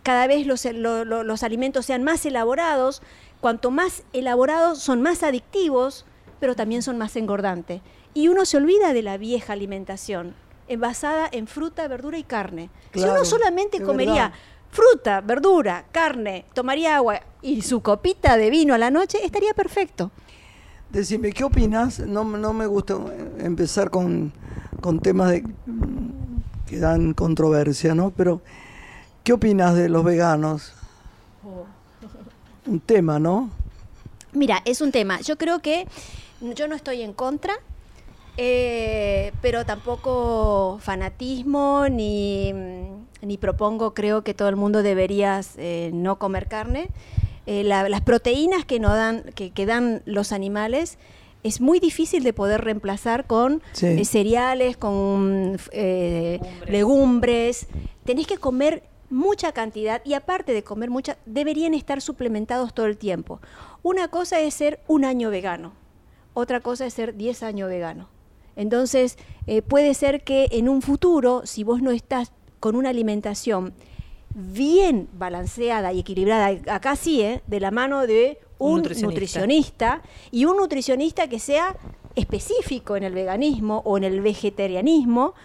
[0.04, 3.02] cada vez los, lo- lo- los alimentos sean más elaborados.
[3.42, 6.06] Cuanto más elaborados son más adictivos,
[6.40, 7.82] pero también son más engordantes.
[8.14, 10.34] Y uno se olvida de la vieja alimentación,
[10.76, 12.70] basada en fruta, verdura y carne.
[12.94, 14.40] si uno solamente comería verdad.
[14.72, 20.12] fruta, verdura, carne, tomaría agua y su copita de vino a la noche, estaría perfecto.
[20.90, 22.00] Decime, ¿qué opinas?
[22.00, 24.32] No, no me gusta eh, empezar con,
[24.82, 25.44] con temas de,
[26.66, 28.12] que dan controversia, ¿no?
[28.12, 28.42] Pero,
[29.24, 30.74] ¿qué opinas de los veganos?
[32.66, 33.50] Un tema, ¿no?
[34.34, 35.22] Mira, es un tema.
[35.22, 35.88] Yo creo que
[36.42, 37.54] yo no estoy en contra,
[38.38, 42.54] eh, pero tampoco fanatismo ni,
[43.22, 46.90] ni propongo, creo que todo el mundo debería eh, no comer carne.
[47.46, 50.98] eh, la- las proteínas que, nos dan, que, que dan los animales
[51.44, 53.86] es muy difícil de poder reemplazar con Sí.
[53.88, 57.68] eh, cereales, con eh, legumbres.
[58.04, 62.98] Tenés que comer mucha cantidad y aparte de comer mucha, deberían estar suplementados todo el
[62.98, 63.40] tiempo.
[63.82, 65.72] Una cosa es ser un año vegano,
[66.34, 68.10] otra cosa es ser 10 años vegano.
[68.58, 73.74] Entonces, eh, puede ser que en un futuro, si vos no estás con una alimentación
[74.34, 77.42] bien balanceada y equilibrada, acá sí, ¿eh?
[77.48, 79.08] de la mano de Un un, nutricionista.
[79.08, 80.02] nutricionista
[80.32, 81.78] y un nutricionista que sea
[82.16, 85.36] específico en el veganismo o en el vegetarianismo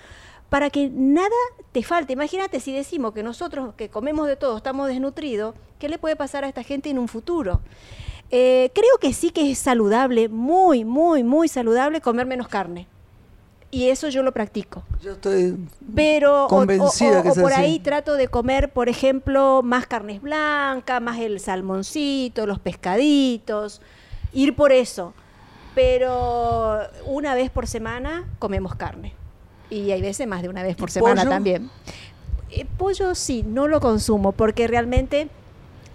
[0.48, 1.28] para que nada
[1.72, 2.14] te falte.
[2.14, 6.44] Imagínate si decimos que nosotros que comemos de todo estamos desnutridos, ¿qué le puede pasar
[6.44, 7.60] a esta gente en un futuro?
[8.30, 12.88] Eh, creo que sí que es saludable, muy, muy, muy saludable comer menos carne.
[13.72, 14.82] Y eso yo lo practico.
[15.02, 15.56] Yo estoy
[15.96, 17.62] Pero Convencida o, o- que o por así.
[17.62, 23.80] ahí trato de comer, por ejemplo, más carnes blancas, más el salmoncito, los pescaditos,
[24.34, 25.14] ir por eso.
[25.74, 29.14] Pero una vez por semana comemos carne.
[29.70, 31.30] Y hay veces más de una vez por ¿Y semana pollo?
[31.30, 31.70] también.
[32.50, 35.28] Eh, pollo sí, no lo consumo porque realmente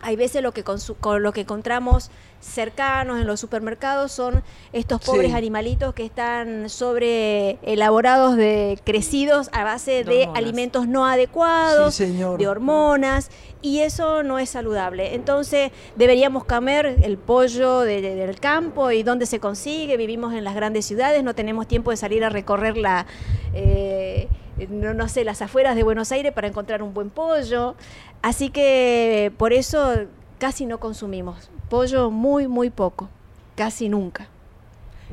[0.01, 5.31] hay veces lo que, con lo que encontramos cercanos en los supermercados son estos pobres
[5.31, 5.37] Sí.
[5.37, 10.37] animalitos que están sobre elaborados de crecidos a base De hormonas.
[10.37, 13.31] alimentos no adecuados, Sí, de hormonas
[13.63, 15.15] y eso no es saludable.
[15.15, 19.97] Entonces deberíamos comer el pollo de- de- del campo y dónde se consigue.
[19.97, 23.07] Vivimos en las grandes ciudades, no tenemos tiempo de salir a recorrer la
[23.53, 24.27] eh,
[24.69, 27.75] no, no sé las afueras de Buenos Aires para encontrar un buen pollo.
[28.21, 29.93] Así que por eso
[30.39, 33.09] casi no consumimos pollo muy muy poco,
[33.55, 34.27] casi nunca.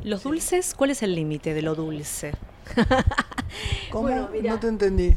[0.03, 2.32] Los dulces, ¿cuál es el límite de lo dulce?
[3.90, 4.09] ¿Cómo?
[4.09, 5.16] Bueno, no te entendí.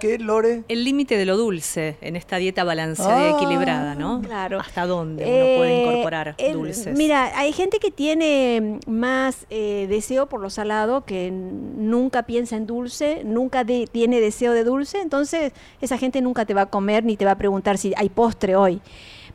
[0.00, 0.62] ¿Qué, Lore?
[0.68, 4.20] El límite de lo dulce en esta dieta balanceada y Ah, equilibrada, ¿no?
[4.22, 4.60] claro.
[4.60, 6.96] ¿Hasta dónde uno puede Eh, incorporar el- dulces?
[6.96, 12.66] Mira, hay gente que tiene más eh, deseo por lo salado, que nunca piensa en
[12.66, 17.04] dulce, nunca de- tiene deseo de dulce, entonces esa gente nunca te va a comer
[17.04, 18.80] ni te va a preguntar si hay postre hoy.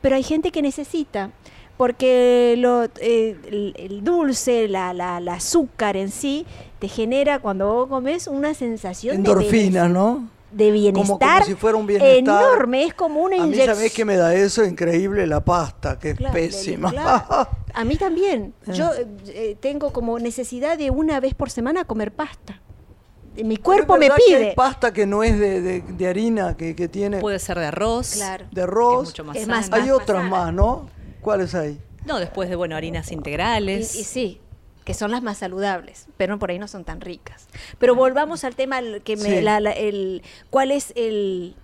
[0.01, 1.31] Pero hay gente que necesita,
[1.77, 6.45] porque lo, eh, el, el dulce, la, la- la azúcar en sí,
[6.79, 10.29] te genera cuando vos comes una sensación de Endorfinas, ¿no?
[10.53, 12.17] De bienestar, Como- como si fuera un bienestar.
[12.17, 13.75] enorme, es como una A mí, inyección.
[13.75, 14.63] ¿sabés qué me da eso?
[14.63, 16.91] Increíble la pasta, que es Claro, pésima.
[16.91, 17.47] claro.
[17.73, 18.53] A mí también.
[18.67, 18.73] Eh.
[18.73, 22.61] Yo eh, eh, tengo como necesidad de una vez por semana comer pasta.
[23.35, 24.49] Mi cuerpo me que pide.
[24.49, 27.65] hay pasta que no es de, de- de harina, que, que tiene Puede ser de
[27.65, 28.11] arroz.
[28.13, 28.45] Claro.
[28.51, 28.95] de arroz.
[28.95, 29.75] que es mucho más Es más, sano.
[29.83, 30.87] hay más otras más, ¿no?
[31.19, 31.79] ¿Cuáles hay?
[32.05, 33.95] No, después de, bueno, harinas Y, integrales.
[33.95, 34.39] y sí,
[34.85, 37.47] que son las más saludables, pero por ahí no son tan ricas.
[37.79, 39.41] Pero volvamos al tema que me, Sí.
[39.41, 41.55] la- la- el, cuál es el,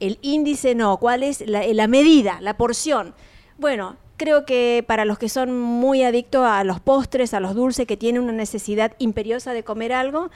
[0.00, 3.14] el índice, no, cuál es la, la medida, la porción.
[3.58, 7.86] Bueno, creo que para los que son muy adictos a los postres, a los dulces,
[7.86, 10.30] que tienen una necesidad imperiosa de comer algo,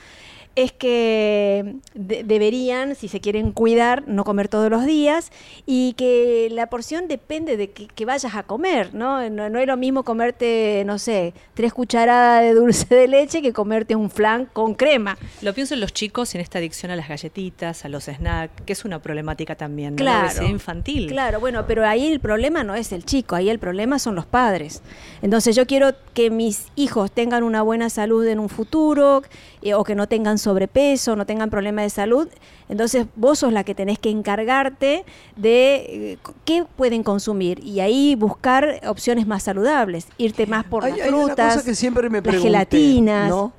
[0.56, 5.32] es que de- deberían, si se quieren cuidar, no comer todos los días
[5.66, 9.28] y que la porción depende de que, que vayas a comer, ¿no?
[9.30, 9.48] ¿no?
[9.50, 13.96] no es lo mismo comerte, no sé, tres cucharadas de dulce de leche que comerte
[13.96, 15.18] un flan con crema.
[15.42, 18.72] Lo pienso en los chicos en esta adicción a las galletitas, a los snacks, que
[18.74, 19.96] es una problemática también, ¿no?
[19.96, 20.42] Claro.
[20.42, 21.08] La infantil.
[21.08, 24.26] Claro, bueno, pero ahí el problema no es el chico, ahí el problema son los
[24.26, 24.82] padres.
[25.22, 29.22] Entonces yo quiero que mis hijos tengan una buena salud en un futuro
[29.64, 32.28] eh, o que no tengan sobrepeso, no tengan problemas de salud.
[32.68, 35.06] Entonces vos sos la que tenés que encargarte
[35.36, 40.90] de eh, qué pueden consumir y ahí buscar opciones más saludables, irte más por hay,
[40.92, 43.30] las hay una frutas, cosa que siempre me las pregunté, gelatinas.
[43.30, 43.54] ¿no?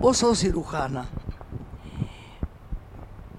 [0.00, 1.06] Vos sos cirujana.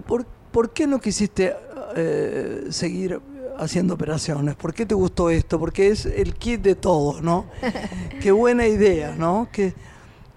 [0.06, 1.56] ¿Por, por qué no quisiste
[1.96, 3.20] eh, seguir
[3.58, 4.54] haciendo operaciones?
[4.54, 5.58] ¿Por qué te gustó esto?
[5.58, 7.46] Porque es el kit de todo, ¿no?
[8.22, 9.48] qué buena idea, ¿no?
[9.50, 9.74] Que,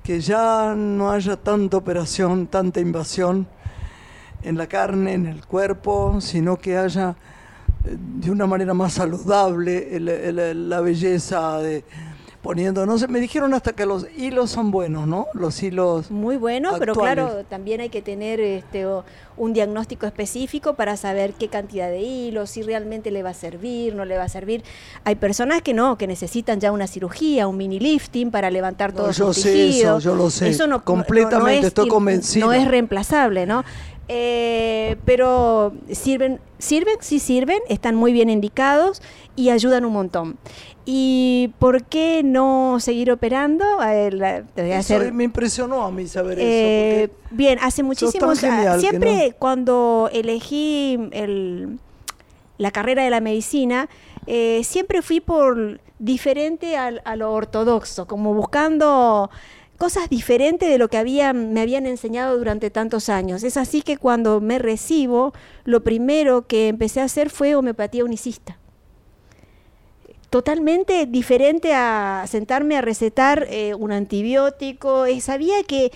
[0.06, 3.48] que ya no haya tanta operación, tanta invasión
[4.44, 7.16] en la carne, en el cuerpo, sino que haya
[7.84, 11.84] eh, de una manera más saludable la belleza de
[12.46, 15.26] poniendo, no sé, me dijeron hasta que los hilos son buenos, ¿no?
[15.34, 18.86] Los hilos Muy bueno, pero claro, también hay que tener este,
[19.36, 23.96] un diagnóstico específico para saber qué cantidad de hilos, si realmente le va a servir,
[23.96, 24.64] no le va a servir.
[25.06, 28.98] Hay personas que no, que necesitan ya una cirugía, un mini lifting para levantar No,
[29.02, 30.00] todos yo sus sé tejidos.
[30.04, 30.56] eso, yo lo sé.
[30.60, 32.46] no- no- Completamente, es estoy ir- convencido.
[32.46, 33.64] No es reemplazable, ¿no?
[34.08, 39.02] Eh, pero sirven, sirven, sí sirven, están muy bien indicados
[39.36, 40.38] y ayudan un montón.
[40.86, 43.66] ¿Y por qué no seguir operando?
[43.84, 47.14] Eh, la- Eso hacer- me impresionó a mí saber eh, eso.
[47.32, 48.80] bien, hace muchísimos años.
[48.80, 51.80] Siempre cuando elegí el,
[52.60, 53.90] la carrera de la medicina,
[54.28, 59.32] eh, siempre fui por diferente a, lo ortodoxo, como buscando
[59.78, 60.98] cosas diferentes de lo que
[61.34, 63.44] me habían enseñado durante tantos años.
[63.44, 68.58] Es así que cuando me recibo, lo primero que empecé a hacer fue homeopatía unicista
[70.36, 75.06] totalmente diferente a sentarme a recetar eh, un antibiótico.
[75.06, 75.94] Eh, sabía que,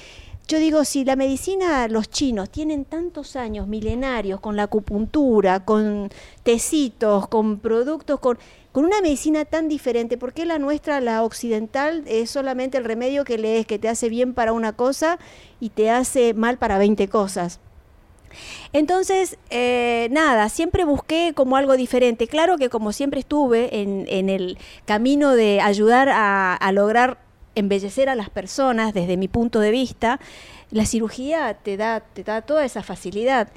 [0.48, 6.10] yo digo, si la medicina, los chinos tienen tantos años milenarios con la acupuntura, con
[6.44, 8.40] tecitos, con productos, con,
[8.72, 13.24] con una medicina tan diferente, ¿por qué la nuestra, la occidental, es solamente el remedio
[13.24, 15.18] que lees, que te hace bien para una cosa
[15.60, 17.60] y te hace mal para 20 cosas?
[18.74, 22.28] Entonces, eh, nada, siempre busqué como algo diferente.
[22.28, 27.18] Claro que como siempre estuve en, el camino de ayudar a, a lograr
[27.56, 30.20] embellecer a las personas desde mi punto de vista,
[30.72, 33.50] la cirugía te da, te da toda esa facilidad.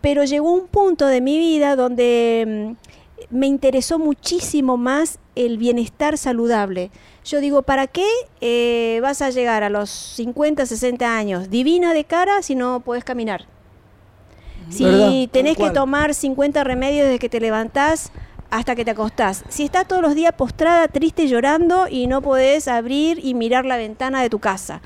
[0.00, 6.18] Pero llegó un punto de mi vida donde mm, me interesó muchísimo más el bienestar
[6.18, 6.90] saludable.
[7.24, 8.06] Yo digo, ¿para qué
[8.40, 13.04] eh, vas a llegar a los 50, 60 años divina de cara si no puedes
[13.04, 13.46] caminar?
[14.70, 18.10] Si tenés que tomar 50 remedios desde que te levantás
[18.50, 19.44] hasta que te acostás.
[19.48, 23.76] Si estás todos los días postrada, triste, llorando y no podés abrir y mirar la
[23.76, 24.80] ventana de tu casa.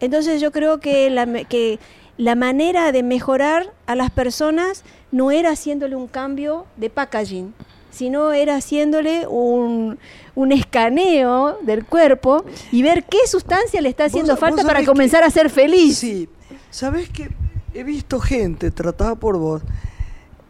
[0.00, 1.78] Entonces yo creo que la, me- que
[2.18, 7.54] la manera de mejorar a las personas no era haciéndole un cambio de packaging,
[7.90, 9.98] sino era haciéndole un,
[10.34, 14.84] un escaneo del cuerpo y ver qué sustancia le está haciendo Vos- falta vos para
[14.84, 15.98] comenzar que- a ser feliz.
[15.98, 16.28] Sí,
[16.70, 17.30] ¿sabés que
[17.74, 19.60] He visto gente tratada por vos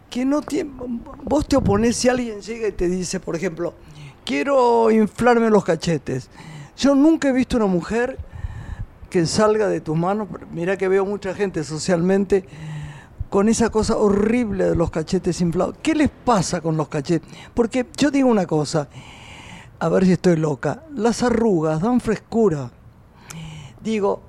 [0.08, 0.70] que no tiene...
[1.24, 3.74] Vos te oponés si alguien llega y te dice, por ejemplo,
[4.24, 6.30] quiero inflarme los cachetes.
[6.78, 8.16] Yo nunca he visto una mujer
[9.10, 12.44] que salga de tus manos, mira que veo mucha gente socialmente
[13.30, 15.76] con esa cosa horrible de los cachetes inflados.
[15.82, 17.28] ¿Qué les pasa con los cachetes?
[17.54, 18.88] Porque yo digo una cosa,
[19.78, 22.70] a ver si estoy loca, las arrugas dan frescura.
[23.82, 24.22] Digo,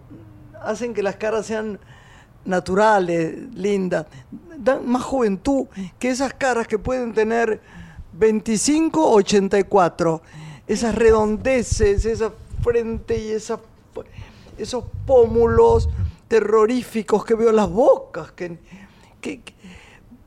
[0.61, 1.79] hacen que las caras sean
[2.45, 4.05] naturales, lindas,
[4.57, 5.67] dan más juventud
[5.99, 7.61] que esas caras que pueden tener
[8.13, 10.21] 25 o 84.
[10.67, 12.31] Esas redondeces, esa
[12.61, 13.59] frente y esa,
[14.57, 15.87] esos pómulos
[16.27, 18.31] terroríficos que veo las bocas.
[18.31, 18.57] Que,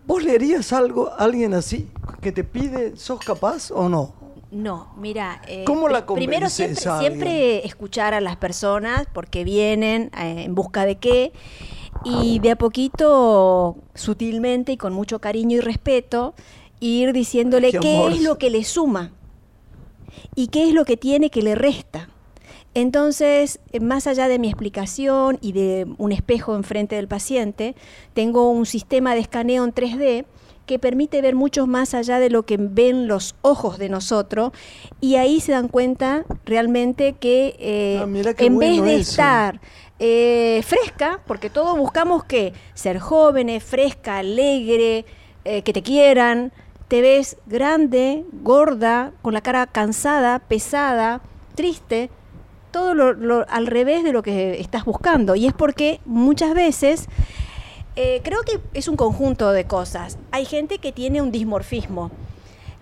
[0.06, 1.88] ¿Vos le harías algo a alguien así
[2.22, 4.12] que te pide, sos capaz o no?
[4.50, 7.12] No, mira, eh, ¿Cómo la pri- primero siempre, a alguien?
[7.12, 11.32] siempre escuchar a las personas porque vienen eh, en busca de qué
[12.02, 16.34] y de a poquito, sutilmente y con mucho cariño y respeto,
[16.80, 19.12] ir diciéndole Qué es lo que le suma
[20.34, 22.08] y qué es lo que tiene que le resta.
[22.74, 27.74] Entonces, eh, más allá de mi explicación y de un espejo enfrente del paciente,
[28.14, 30.24] tengo un sistema de escaneo en 3D
[30.66, 34.52] que permite ver mucho más allá de lo que ven los ojos de nosotros
[35.00, 39.10] y ahí se dan cuenta realmente que eh, Ah, en vez de eso.
[39.10, 39.60] estar
[39.98, 45.04] eh, fresca, porque todos buscamos que ser jóvenes, fresca, alegre,
[45.44, 46.52] eh, que te quieran,
[46.86, 51.20] te ves grande, gorda, con la cara cansada, pesada,
[51.56, 52.10] triste,
[52.70, 55.34] todo lo, lo- al revés de lo que estás buscando.
[55.36, 57.08] Y es porque muchas veces,
[57.96, 60.18] eh, creo que es un conjunto de cosas.
[60.30, 62.10] Hay gente que tiene un dismorfismo,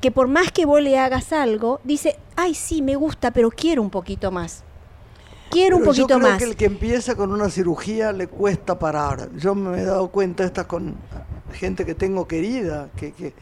[0.00, 3.82] que por más que vos le hagas algo, dice, ay, sí, me gusta, pero quiero
[3.82, 4.64] un poquito más.
[5.50, 6.38] Quiero un Pero yo poquito creo más.
[6.38, 9.30] que el que empieza con una cirugía le cuesta parar.
[9.36, 10.94] Yo me he dado cuenta esta con
[11.54, 13.32] gente que tengo querida, que, que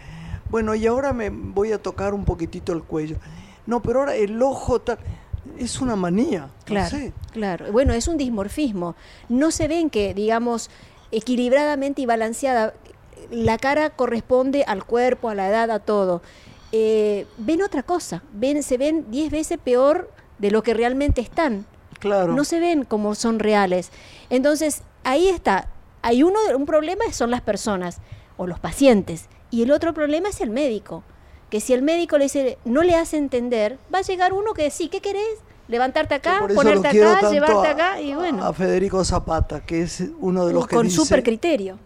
[0.49, 3.17] bueno, y ahora me voy a tocar un poquitito el cuello.
[3.67, 4.99] No, pero ahora el ojo tal,
[5.59, 6.49] es una manía.
[6.65, 7.13] Claro, No sé.
[7.33, 7.73] claro.
[7.73, 8.95] Bueno, es un dismorfismo.
[9.29, 10.71] No se ven que, digamos,
[11.13, 12.75] equilibradamente y balanceada,
[13.31, 16.23] la cara corresponde al cuerpo, a la edad, a todo.
[16.73, 21.67] Eh, ven otra cosa, ven, se ven 10 veces peor de lo que realmente están.
[21.99, 22.35] Claro.
[22.35, 23.91] No se ven como son reales.
[24.31, 25.69] Entonces, ahí está.
[26.03, 27.99] Hay uno, un problema son las personas
[28.37, 29.29] o los pacientes.
[29.51, 31.03] Y el otro problema es el médico.
[31.51, 34.71] Que si el médico le dice, no le hace entender, va a llegar uno que
[34.71, 35.39] sí, ¿qué querés?
[35.69, 38.45] Levantarte acá, ponerte acá, llevarte a- acá y bueno.
[38.45, 41.79] A Federico Zapata, que es uno de los que con dice, súper criterio.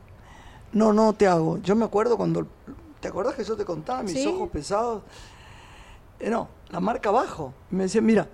[0.72, 1.58] No, no te hago.
[1.58, 2.46] Yo me acuerdo cuando.
[3.00, 4.26] ¿Te acuerdas que yo te contaba mis Sí.
[4.26, 5.02] ojos pesados?
[6.18, 7.54] Eh, no, la marca abajo.
[7.70, 8.28] Me decía, mira,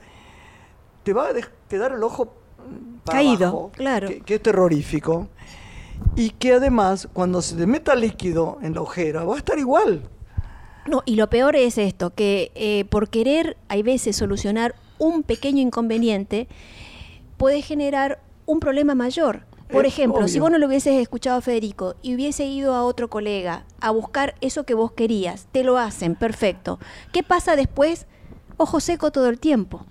[1.05, 1.33] te va a
[1.69, 2.35] quedar el ojo
[3.05, 4.09] para Caído, abajo, claro.
[4.09, 5.29] Que, que es terrorífico.
[6.17, 10.03] Y que además, cuando se te meta líquido en la ojera, va a estar igual.
[10.89, 15.61] No, y lo peor es esto, que eh, por querer, hay veces, solucionar un pequeño
[15.61, 16.49] inconveniente,
[17.37, 19.43] puede generar un problema mayor.
[19.71, 23.11] Por ejemplo, si vos no lo hubieses escuchado a Federico y hubiese ido a otro
[23.11, 26.79] colega a buscar eso que vos querías, te lo hacen, perfecto.
[27.13, 28.07] ¿Qué pasa después?
[28.59, 29.85] Ojo seco todo el tiempo.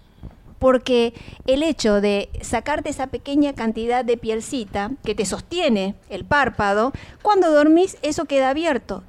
[0.59, 1.13] Porque
[1.45, 7.51] el hecho de sacarte esa pequeña cantidad de pielcita que te sostiene el párpado, cuando
[7.51, 9.03] dormís eso queda abierto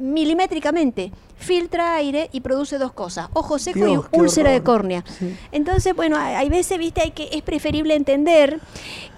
[0.00, 1.12] milimétricamente.
[1.36, 5.04] Filtra aire y produce dos cosas, ojo seco Dios, y úlcera de córnea.
[5.18, 5.34] Sí.
[5.52, 8.60] Entonces, bueno, hay, veces, viste, hay que, es preferible entender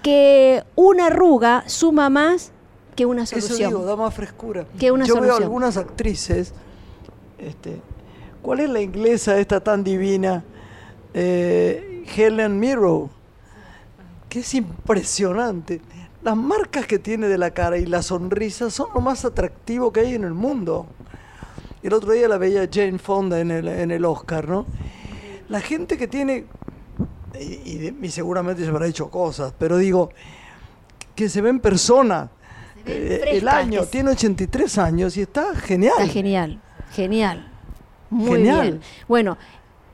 [0.03, 2.53] que una arruga suma más
[2.95, 3.71] que una Eso solución.
[3.71, 4.67] digo, da más frescura.
[4.79, 5.43] Que una Yo veo solución.
[5.43, 6.53] algunas actrices.
[7.39, 7.81] Este,
[8.43, 10.45] ¿Cuál es la inglesa esta tan divina?
[11.15, 13.11] Eh, Helen Mirren.
[14.29, 15.81] Que es impresionante.
[16.23, 20.01] Las marcas que tiene de la cara y la sonrisa son lo más atractivo que
[20.01, 20.87] hay en el mundo.
[21.83, 24.67] El otro día la veía Jane Fonda en el, en el Oscar, ¿no?
[25.49, 26.47] La gente que tiene,
[27.41, 30.11] y, seguramente se habrá hecho cosas, pero digo,
[31.17, 32.31] que se ve en persona.
[32.85, 35.95] ven Eh, el año, tiene 83 años y está genial.
[35.99, 36.61] Está genial,
[36.93, 37.49] genial.
[38.11, 38.61] Muy Genial.
[38.63, 38.81] bien.
[39.09, 39.39] Bueno,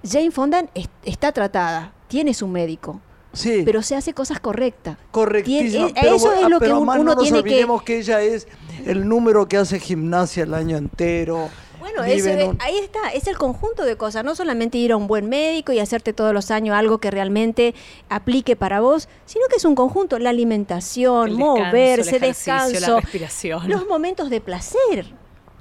[0.04, 3.00] Jane Fonda es- está tratada, tiene su médico,
[3.32, 4.96] Sí, pero se hace cosas correctas.
[5.10, 5.86] correctísimo.
[5.86, 7.98] tiene- pero eso es lo pero que un- uno no nos tiene que- olvidemos que...
[7.98, 8.48] ella es
[8.86, 11.48] el número que hace gimnasia el año entero.
[11.78, 14.78] Bueno, vive eso en es- un- ahí está, es el conjunto de cosas, no solamente
[14.78, 17.74] ir a un buen médico y hacerte todos los años algo que realmente
[18.08, 22.52] aplique para vos, sino que es un conjunto, la alimentación, El descanso, moverse, el ejercicio,
[22.54, 23.68] la descanso, respiración.
[23.70, 25.06] los momentos de placer.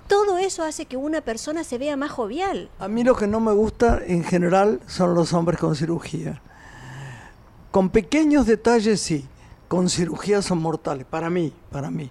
[0.08, 2.70] Todo eso hace que una persona se vea más jovial.
[2.80, 6.42] A mí lo que no me gusta en general son los hombres con cirugía.
[7.78, 9.24] Con pequeños detalles sí,
[9.68, 12.10] con cirugía son mortales, para mí, para mí.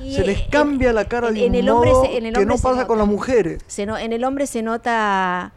[0.00, 2.16] Y, se les eh, cambia la cara en- de en un el hombre modo se-
[2.16, 3.62] en el que hombre no pasa con las mujeres.
[3.66, 5.52] Se no- en el hombre se nota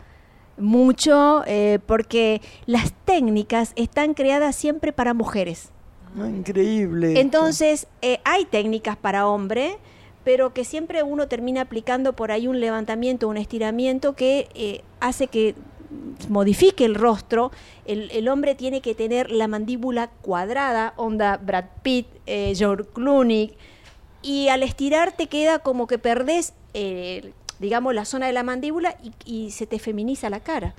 [0.58, 5.70] mucho eh, porque las técnicas están creadas siempre para mujeres.
[6.16, 7.18] No, increíble.
[7.22, 9.78] Entonces, eh, hay técnicas para hombre,
[10.26, 15.28] pero que siempre uno termina aplicando por ahí un levantamiento, un estiramiento que eh, hace
[15.28, 15.56] que
[16.30, 17.52] modifique el rostro.
[17.86, 23.54] El, el hombre tiene que tener la mandíbula cuadrada, onda Brad Pitt, eh, George Clooney,
[24.22, 28.98] y al estirar te queda como que perdés, eh, digamos, la zona de la mandíbula
[29.04, 30.74] y, y se te feminiza la cara.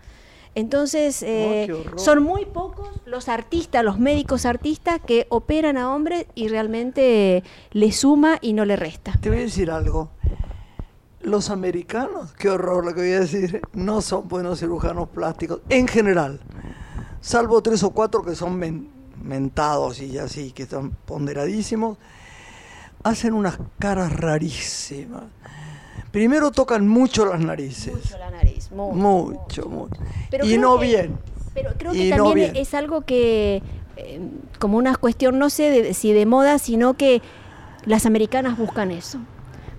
[0.57, 2.01] Entonces, eh, qué horror.
[2.01, 7.93] son muy pocos los artistas, los médicos artistas que operan a hombres y realmente le
[7.93, 9.13] suma y no le resta.
[9.21, 10.09] Te voy a decir algo.
[11.27, 15.89] Los americanos, qué horror lo que voy a decir, no son buenos cirujanos plásticos en
[15.89, 16.39] general.
[17.21, 18.89] Salvo tres o cuatro que son men-
[19.25, 21.99] mentados y así, que están ponderadísimos.
[23.03, 25.25] Hacen unas caras rarísimas.
[26.13, 27.93] Primero tocan mucho las narices.
[27.95, 28.95] Mucho la nariz, mucho.
[28.95, 30.01] Mucho, mucho.
[30.31, 31.19] Pero y no que- bien.
[31.55, 32.63] Pero creo Y que no también bien.
[32.63, 33.65] es algo que,
[33.97, 34.21] eh,
[34.61, 37.21] como una cuestión, no sé de- si de moda, sino que
[37.85, 39.19] las americanas buscan eso.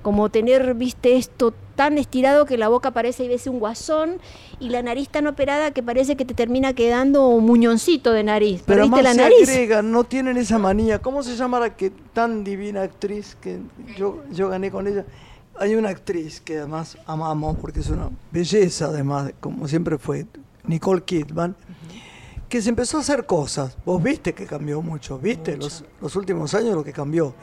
[0.01, 4.19] Como tener, viste, esto tan estirado que la boca parece y ves un guasón
[4.59, 8.63] y la nariz tan operada que parece que te termina quedando un muñoncito de nariz.
[8.65, 10.99] Pero la se agregan, no tienen esa manía.
[10.99, 13.59] ¿Cómo se llama la que tan divina actriz que
[13.95, 15.05] yo, yo gané con ella?
[15.59, 20.25] Hay una actriz que además amamos porque es una belleza, además, como siempre fue,
[20.65, 21.55] Nicole Kidman,
[22.49, 23.77] que se empezó a hacer cosas.
[23.85, 27.33] Vos viste que cambió mucho, viste los, los últimos años lo que cambió.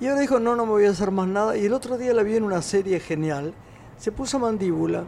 [0.00, 1.56] Y ahora dijo, no, no me voy a hacer más nada.
[1.56, 3.54] Y el otro día la vi en una serie genial.
[3.96, 5.04] Se puso mandíbula.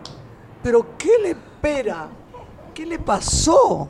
[0.63, 2.09] Pero ¿qué le espera?
[2.75, 3.89] ¿Qué le pasó?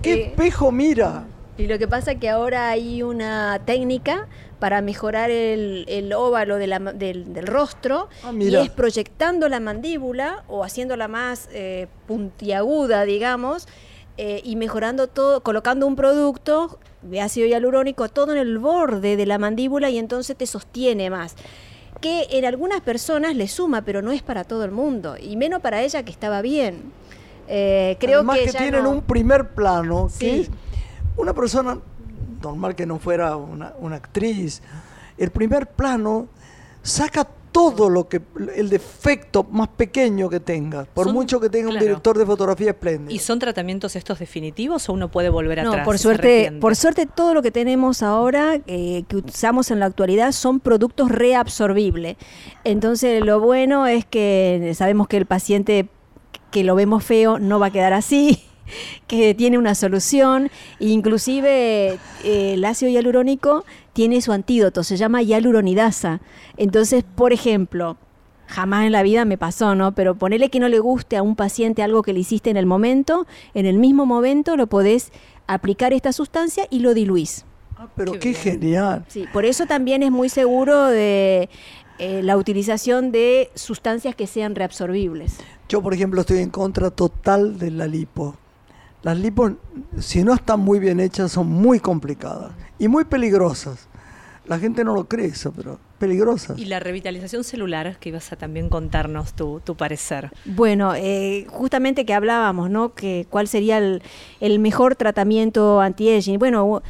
[0.00, 1.24] ¿Qué Eh, espejo mira?
[1.56, 4.26] Y lo que pasa es que ahora hay una técnica
[4.58, 9.48] para mejorar el, el óvalo de la ma- del, del rostro Ah, y es proyectando
[9.48, 13.68] la mandíbula o haciéndola más eh, puntiaguda, digamos,
[14.16, 19.26] eh, y mejorando todo, colocando un producto de ácido hialurónico todo en el borde de
[19.26, 21.34] la mandíbula y entonces te sostiene más.
[22.00, 25.60] Que en algunas personas le suma, pero no es para todo el mundo, y menos
[25.62, 26.82] para ella que estaba bien.
[27.48, 30.40] Eh, creo Además que, que, tienen no- un primer plano, que Sí.
[30.42, 30.50] es
[31.16, 31.78] una persona
[32.42, 34.62] normal que no fuera una, una actriz.
[35.16, 36.28] El primer plano
[36.82, 38.20] saca todo lo que
[38.56, 42.70] el defecto más pequeño que tenga, por Son- mucho que tenga un director de fotografía
[42.70, 43.14] espléndido.
[43.14, 45.84] ¿Y son tratamientos estos definitivos o uno puede volver No, atrás?
[45.84, 50.32] por suerte, por suerte todo lo que tenemos ahora, eh, que usamos en la actualidad,
[50.32, 52.16] son productos reabsorbibles.
[52.64, 55.88] Entonces, lo bueno es que sabemos que el paciente
[56.50, 58.42] que lo vemos feo no va a quedar así,
[59.06, 60.50] que tiene una solución.
[60.80, 66.20] Inclusive eh, el ácido hialurónico tiene su antídoto, se llama hialuronidasa.
[66.58, 67.96] Entonces, por ejemplo,
[68.46, 69.92] jamás en la vida me pasó, ¿no?
[69.94, 72.66] Pero ponele que no le guste a un paciente algo que le hiciste en el
[72.66, 75.12] momento, en el mismo momento lo podés
[75.46, 77.46] aplicar esta sustancia y lo diluís.
[77.76, 79.04] Ah, pero Qué genial.
[79.08, 81.48] Sí, por eso también es muy seguro de
[81.98, 85.38] eh, la utilización de sustancias que sean reabsorbibles.
[85.68, 88.36] Yo, por ejemplo, estoy en contra total de la lipo.
[89.02, 89.52] Las lipos,
[89.98, 93.88] si no están muy bien hechas, son muy complicadas y muy peligrosas.
[94.46, 96.58] La gente no lo cree eso, pero peligrosas.
[96.58, 100.30] Y la revitalización celular, que ibas a también contarnos tu, tu parecer.
[100.44, 102.92] Bueno, eh, justamente que hablábamos, ¿no?
[102.92, 104.02] Que cuál sería el,
[104.40, 106.38] el mejor tratamiento anti-aging.
[106.38, 106.82] Bueno,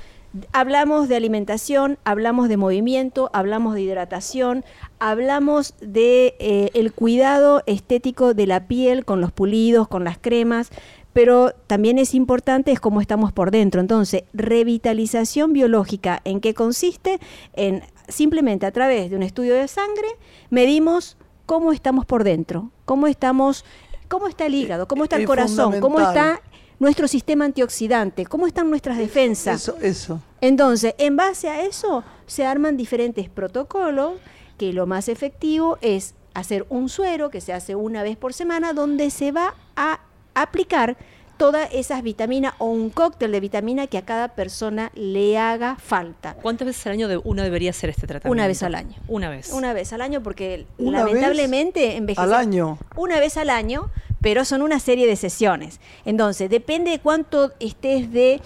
[0.53, 4.65] hablamos de alimentación, hablamos de movimiento, hablamos de hidratación,
[4.99, 10.71] hablamos de eh, el cuidado estético de la piel con los pulidos, con las cremas,
[11.15, 13.81] pero también es importante es cómo estamos por dentro.
[13.81, 17.19] Entonces, revitalización biológica, ¿en qué consiste?
[17.55, 20.07] En simplemente a través de un estudio de sangre
[20.51, 23.65] medimos cómo estamos por dentro, cómo estamos,
[24.09, 26.43] cómo está el hígado, cómo está el Es corazón, cómo está
[26.79, 29.63] nuestro sistema antioxidante, cómo están nuestras defensas.
[29.63, 30.21] Eso, eso.
[30.41, 34.15] Entonces, en base a eso, se arman diferentes protocolos
[34.59, 38.73] que lo más efectivo es hacer un suero que se hace una vez por semana
[38.73, 40.01] donde se va a
[40.35, 40.97] aplicar
[41.37, 46.35] todas esas vitaminas o un cóctel de vitamina que a cada persona le haga falta.
[46.35, 48.31] ¿Cuántas veces al año de- uno debería hacer este tratamiento?
[48.33, 48.95] Una vez al año.
[49.09, 49.51] Una vez.
[49.53, 52.79] Una vez al año porque ¿Una lamentablemente envejece Al año.
[52.95, 55.81] una vez al año, pero son una serie de sesiones.
[56.05, 58.41] Entonces, depende de cuánto estés de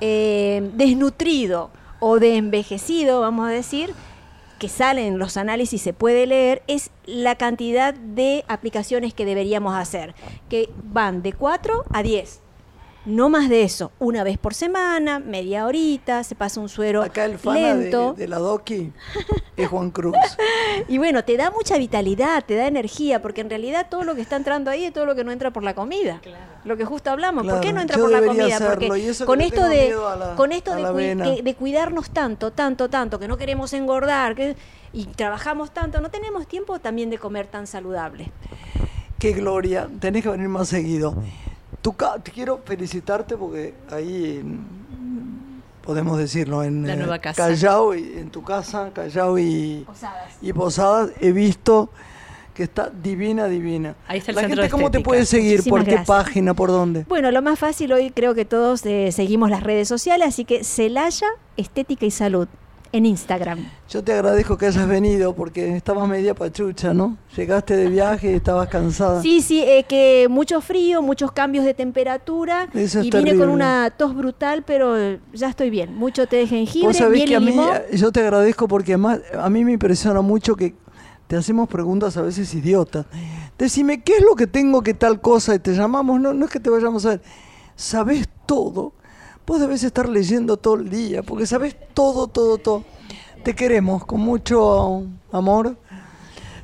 [0.00, 3.92] eh, desnutrido o de envejecido, vamos a decir,
[4.58, 10.14] que salen los análisis, se puede leer, es la cantidad de aplicaciones que deberíamos hacer,
[10.48, 12.40] que van de 4 a 10.
[13.08, 17.24] No más de eso, una vez por semana, media horita, se pasa un suero Acá
[17.24, 18.12] el fana lento.
[18.12, 18.92] de la Doki
[19.56, 20.14] es Juan Cruz.
[20.88, 24.20] Y bueno, te da mucha vitalidad, te da energía, porque en realidad todo lo que
[24.20, 26.20] está entrando ahí es todo lo que no entra por la comida.
[26.64, 27.46] Lo que justo hablamos.
[27.46, 28.44] ¿Por qué Claro, no entra yo por la comida?
[28.56, 33.38] hacerlo, Porque con esto de la- con esto de, cuidarnos tanto, tanto, tanto, que no
[33.38, 34.54] queremos engordar, que
[34.92, 38.30] y trabajamos tanto, no tenemos tiempo también de comer tan saludable.
[39.18, 41.14] Qué gloria, tenés que venir más seguido.
[41.82, 47.46] Tu ca- te quiero felicitarte porque ahí mm, podemos decirlo en La eh, nueva casa.
[47.48, 49.86] Callao y en tu casa, Callao y
[50.42, 51.90] y Posadas he visto
[52.54, 53.94] que está divina, divina.
[54.08, 56.08] Ahí está el La centro gente cómo te puede seguir, Muchísimas por qué gracias.
[56.08, 57.04] página, por dónde.
[57.08, 60.64] Bueno, lo más fácil hoy creo que todos eh, seguimos las redes sociales, así que
[60.64, 62.48] Celaya Estética y Salud
[62.92, 63.68] en Instagram.
[63.88, 67.16] Yo te agradezco que hayas venido porque estabas media pachucha, ¿no?
[67.36, 69.22] Llegaste de viaje y estabas cansada.
[69.22, 73.38] Sí, sí, eh, que mucho frío, muchos cambios de temperatura Eso es y vine terrible.
[73.38, 75.94] con una tos brutal, pero ya estoy bien.
[75.94, 77.56] Mucho té de jengibre, Vos sabés miel que a mí,
[77.92, 80.74] yo te agradezco porque además a mí me impresiona mucho que
[81.26, 83.06] te hacemos preguntas a veces idiotas.
[83.58, 85.54] Decime, ¿qué es lo que tengo que tal cosa?
[85.54, 87.22] Y te llamamos, no, no es que te vayamos a ver.
[87.76, 88.94] Sabés todo.
[89.48, 92.84] Vos debes estar leyendo todo el día porque sabés todo, todo, todo.
[93.42, 95.78] Te queremos con mucho amor.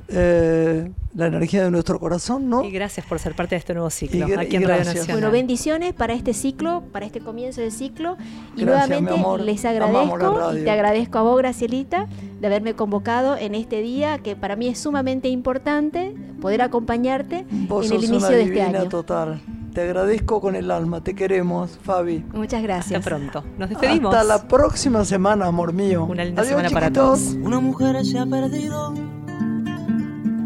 [0.08, 2.64] eh, la energía de nuestro corazón, ¿no?
[2.64, 4.84] Y gracias por ser parte de este nuevo Y ciclo gra- aquí y en Radio.
[4.84, 5.12] Nacional.
[5.12, 8.16] Bueno, bendiciones para este ciclo, para este comienzo del ciclo.
[8.56, 9.40] Y Gracias, nuevamente amor.
[9.40, 12.08] les agradezco y te agradezco a vos, Gracielita,
[12.40, 17.86] de haberme convocado en este día que para mí es sumamente importante poder acompañarte Vos
[17.86, 18.88] en el inicio una de este año.
[18.88, 19.40] total.
[19.72, 22.24] Te agradezco con el alma, te queremos, Fabi.
[22.32, 23.04] Muchas Hasta gracias.
[23.04, 23.42] pronto.
[23.58, 24.14] Nos despedimos.
[24.14, 26.04] Hasta la próxima semana, amor mío.
[26.04, 27.20] Una linda Adiós, semana para chiquitos.
[27.20, 27.34] todos.
[27.44, 28.94] Una mujer se ha perdido.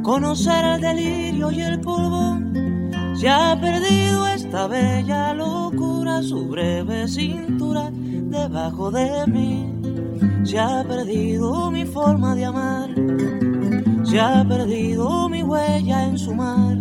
[0.08, 2.38] Conocer el delirio y el polvo.
[3.14, 9.70] Se ha perdido esta bella locura, su breve cintura debajo de mí.
[10.44, 12.88] Se ha perdido mi forma de amar.
[14.04, 16.78] Se ha perdido mi huella en su mar.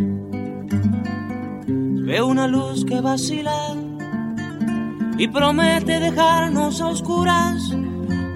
[1.67, 3.75] Veo una luz que vacila
[5.17, 7.75] y promete dejarnos a oscuras.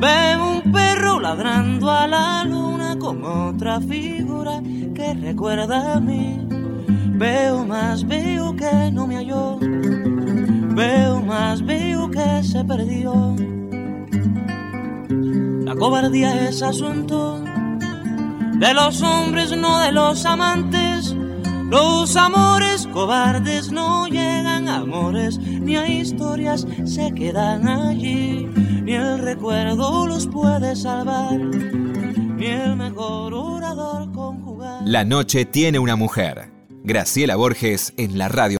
[0.01, 4.59] Veo un perro ladrando a la luna con otra figura
[4.95, 6.39] que recuerda a mí.
[7.19, 9.59] Veo más, veo que no me halló.
[9.61, 13.35] Veo más, veo que se perdió.
[15.65, 17.43] La cobardía es asunto
[18.53, 21.15] de los hombres, no de los amantes.
[21.69, 28.49] Los amores cobardes no llegan a amores, ni a historias se quedan allí.
[28.83, 34.81] Ni el recuerdo los puede salvar, ni el mejor orador conjugar.
[34.85, 36.51] La noche tiene una mujer.
[36.83, 38.49] Graciela Borges en la radio.